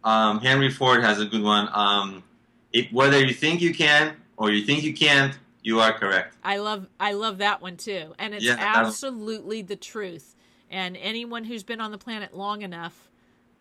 Um, 0.09 0.39
Henry 0.39 0.71
Ford 0.71 1.03
has 1.03 1.19
a 1.21 1.25
good 1.25 1.43
one. 1.43 1.69
Um, 1.73 2.23
it, 2.73 2.91
whether 2.91 3.19
you 3.23 3.33
think 3.33 3.61
you 3.61 3.73
can 3.73 4.15
or 4.37 4.49
you 4.51 4.65
think 4.65 4.83
you 4.83 4.93
can't, 4.93 5.37
you 5.67 5.81
are 5.81 5.91
correct. 5.91 6.33
I 6.45 6.59
love 6.59 6.87
I 6.97 7.11
love 7.11 7.39
that 7.39 7.61
one 7.61 7.75
too, 7.75 8.13
and 8.17 8.33
it's 8.33 8.45
Yeah, 8.45 8.55
absolutely 8.57 9.61
the 9.61 9.75
truth. 9.75 10.33
And 10.71 10.95
anyone 10.95 11.43
who's 11.43 11.63
been 11.63 11.81
on 11.81 11.91
the 11.91 11.97
planet 11.97 12.33
long 12.33 12.61
enough 12.61 13.09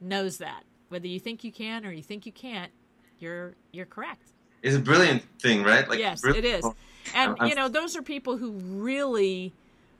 knows 0.01 0.39
that. 0.39 0.63
Whether 0.89 1.09
you 1.09 1.19
think 1.19 1.43
you 1.43 1.51
can 1.51 1.85
or 1.85 1.91
you 1.91 2.05
think 2.05 2.25
you 2.25 2.31
can't, 2.31 2.71
you're 3.19 3.57
you're 3.73 3.87
correct. 3.87 4.31
It's 4.63 4.77
a 4.77 4.79
brilliant 4.79 5.25
thing, 5.41 5.65
right? 5.65 5.89
Like 5.89 5.99
yes, 5.99 6.25
it 6.25 6.45
is. 6.45 6.65
And 7.13 7.37
you 7.45 7.57
know, 7.57 7.69
those 7.69 7.97
are 7.97 8.03
people 8.03 8.37
who 8.37 8.53
really 8.53 9.53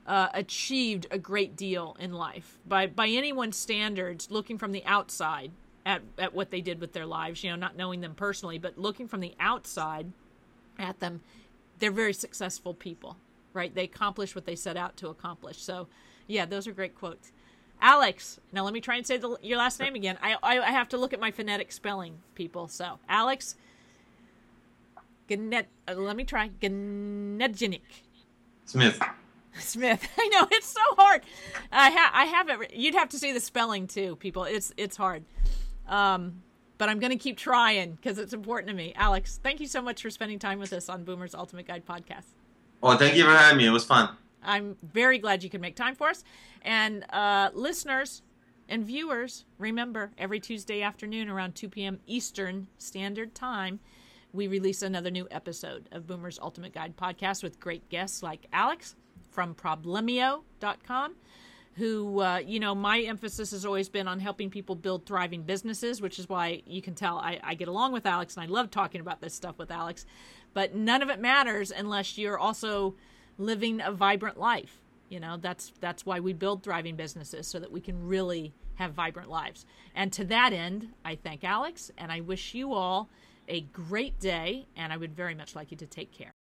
uh, 0.07 0.29
achieved 0.33 1.07
a 1.11 1.17
great 1.17 1.57
deal 1.57 1.97
in 1.99 2.13
life 2.13 2.57
by 2.65 2.87
by 2.87 3.09
anyone's 3.09 3.57
standards. 3.57 4.31
Looking 4.31 4.57
from 4.57 4.71
the 4.71 4.85
outside 4.85 5.51
at 5.85 6.03
at 6.17 6.33
what 6.33 6.51
they 6.51 6.61
did 6.61 6.79
with 6.79 6.93
their 6.93 7.05
lives, 7.05 7.43
you 7.43 7.49
know, 7.49 7.57
not 7.57 7.75
knowing 7.75 7.99
them 7.99 8.15
personally, 8.15 8.59
but 8.59 8.77
looking 8.77 9.09
from 9.09 9.19
the 9.19 9.33
outside 9.41 10.13
at 10.79 10.99
them, 10.99 11.21
they're 11.79 11.91
very 11.91 12.13
successful 12.13 12.73
people, 12.73 13.17
right? 13.53 13.73
They 13.73 13.83
accomplish 13.83 14.35
what 14.35 14.45
they 14.45 14.55
set 14.55 14.77
out 14.77 14.97
to 14.97 15.09
accomplish. 15.09 15.61
So, 15.61 15.87
yeah, 16.27 16.45
those 16.45 16.67
are 16.67 16.71
great 16.71 16.95
quotes. 16.95 17.31
Alex, 17.81 18.39
now 18.51 18.63
let 18.63 18.73
me 18.73 18.81
try 18.81 18.95
and 18.95 19.05
say 19.05 19.17
the, 19.17 19.37
your 19.41 19.57
last 19.59 19.79
name 19.79 19.95
again. 19.95 20.17
I, 20.21 20.35
I 20.41 20.59
I 20.59 20.71
have 20.71 20.89
to 20.89 20.97
look 20.97 21.13
at 21.13 21.19
my 21.19 21.29
phonetic 21.31 21.71
spelling, 21.71 22.19
people. 22.33 22.67
So, 22.67 22.99
Alex 23.07 23.55
Gnet, 25.29 25.65
uh, 25.87 25.93
let 25.93 26.15
me 26.15 26.23
try. 26.23 26.49
Gnedjinik 26.61 27.81
Smith. 28.65 28.99
Smith. 29.59 30.07
I 30.17 30.27
know 30.29 30.47
it's 30.51 30.67
so 30.67 30.81
hard. 30.97 31.21
I 31.71 31.89
ha- 31.91 32.11
I 32.13 32.25
have 32.25 32.49
it. 32.49 32.73
You'd 32.73 32.95
have 32.95 33.09
to 33.09 33.19
see 33.19 33.31
the 33.31 33.39
spelling 33.39 33.87
too, 33.87 34.15
people. 34.15 34.43
It's 34.45 34.73
it's 34.77 34.97
hard. 34.97 35.23
Um, 35.87 36.41
but 36.77 36.89
I'm 36.89 36.99
going 36.99 37.11
to 37.11 37.17
keep 37.17 37.37
trying 37.37 37.93
because 37.93 38.17
it's 38.17 38.33
important 38.33 38.69
to 38.69 38.75
me. 38.75 38.93
Alex, 38.95 39.39
thank 39.41 39.59
you 39.59 39.67
so 39.67 39.81
much 39.81 40.01
for 40.01 40.09
spending 40.09 40.39
time 40.39 40.59
with 40.59 40.73
us 40.73 40.89
on 40.89 41.03
Boomer's 41.03 41.35
Ultimate 41.35 41.67
Guide 41.67 41.85
podcast. 41.85 42.25
Oh, 42.81 42.95
thank 42.97 43.15
you 43.15 43.23
for 43.23 43.31
having 43.31 43.57
me. 43.57 43.65
It 43.65 43.71
was 43.71 43.85
fun. 43.85 44.09
I'm 44.43 44.77
very 44.83 45.17
glad 45.17 45.43
you 45.43 45.49
could 45.49 45.61
make 45.61 45.75
time 45.75 45.95
for 45.95 46.09
us. 46.09 46.23
And 46.61 47.05
uh, 47.11 47.49
listeners 47.53 48.21
and 48.69 48.85
viewers, 48.85 49.45
remember 49.57 50.11
every 50.17 50.39
Tuesday 50.39 50.81
afternoon 50.81 51.29
around 51.29 51.55
2 51.55 51.69
p.m. 51.69 51.99
Eastern 52.05 52.67
Standard 52.77 53.33
Time, 53.33 53.79
we 54.33 54.47
release 54.47 54.81
another 54.81 55.09
new 55.09 55.27
episode 55.31 55.89
of 55.91 56.05
Boomer's 56.05 56.37
Ultimate 56.39 56.73
Guide 56.73 56.95
podcast 56.95 57.43
with 57.43 57.59
great 57.59 57.87
guests 57.89 58.21
like 58.21 58.45
Alex 58.53 58.95
from 59.31 59.55
Problemio.com, 59.55 61.15
who, 61.77 62.21
uh, 62.21 62.37
you 62.39 62.59
know, 62.59 62.73
my 62.73 63.01
emphasis 63.01 63.51
has 63.51 63.63
always 63.63 63.87
been 63.87 64.07
on 64.07 64.19
helping 64.19 64.49
people 64.49 64.75
build 64.75 65.05
thriving 65.05 65.43
businesses, 65.43 66.01
which 66.01 66.17
is 66.17 66.27
why 66.27 66.63
you 66.65 66.81
can 66.81 66.95
tell 66.95 67.19
I, 67.19 67.39
I 67.43 67.53
get 67.53 67.67
along 67.67 67.93
with 67.93 68.07
Alex 68.07 68.35
and 68.35 68.43
I 68.43 68.47
love 68.47 68.71
talking 68.71 68.99
about 68.99 69.21
this 69.21 69.35
stuff 69.35 69.59
with 69.59 69.69
Alex. 69.69 70.05
But 70.53 70.73
none 70.73 71.03
of 71.03 71.09
it 71.09 71.19
matters 71.19 71.71
unless 71.71 72.17
you're 72.17 72.39
also 72.39 72.95
living 73.37 73.79
a 73.79 73.91
vibrant 73.91 74.39
life. 74.39 74.81
You 75.09 75.19
know, 75.19 75.37
that's 75.37 75.71
that's 75.79 76.05
why 76.05 76.19
we 76.19 76.33
build 76.33 76.63
thriving 76.63 76.95
businesses 76.95 77.47
so 77.47 77.59
that 77.59 77.71
we 77.71 77.79
can 77.79 78.07
really 78.07 78.53
have 78.75 78.93
vibrant 78.93 79.29
lives. 79.29 79.65
And 79.95 80.11
to 80.13 80.25
that 80.25 80.53
end, 80.53 80.89
I 81.05 81.15
thank 81.15 81.43
Alex 81.43 81.91
and 81.97 82.11
I 82.11 82.21
wish 82.21 82.55
you 82.55 82.73
all 82.73 83.09
a 83.47 83.61
great 83.61 84.19
day 84.19 84.67
and 84.75 84.91
I 84.91 84.97
would 84.97 85.15
very 85.15 85.35
much 85.35 85.55
like 85.55 85.69
you 85.69 85.77
to 85.77 85.85
take 85.85 86.11
care. 86.11 86.33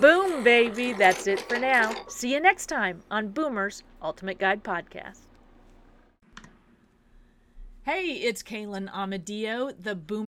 Boom, 0.00 0.42
baby. 0.42 0.94
That's 0.94 1.26
it 1.26 1.40
for 1.40 1.58
now. 1.58 1.94
See 2.08 2.32
you 2.32 2.40
next 2.40 2.66
time 2.66 3.02
on 3.10 3.28
Boomer's 3.28 3.82
Ultimate 4.00 4.38
Guide 4.38 4.64
Podcast. 4.64 5.26
Hey, 7.82 8.12
it's 8.14 8.42
Kaylin 8.42 8.90
Amadio, 8.90 9.74
the 9.78 9.94
Boom. 9.94 10.18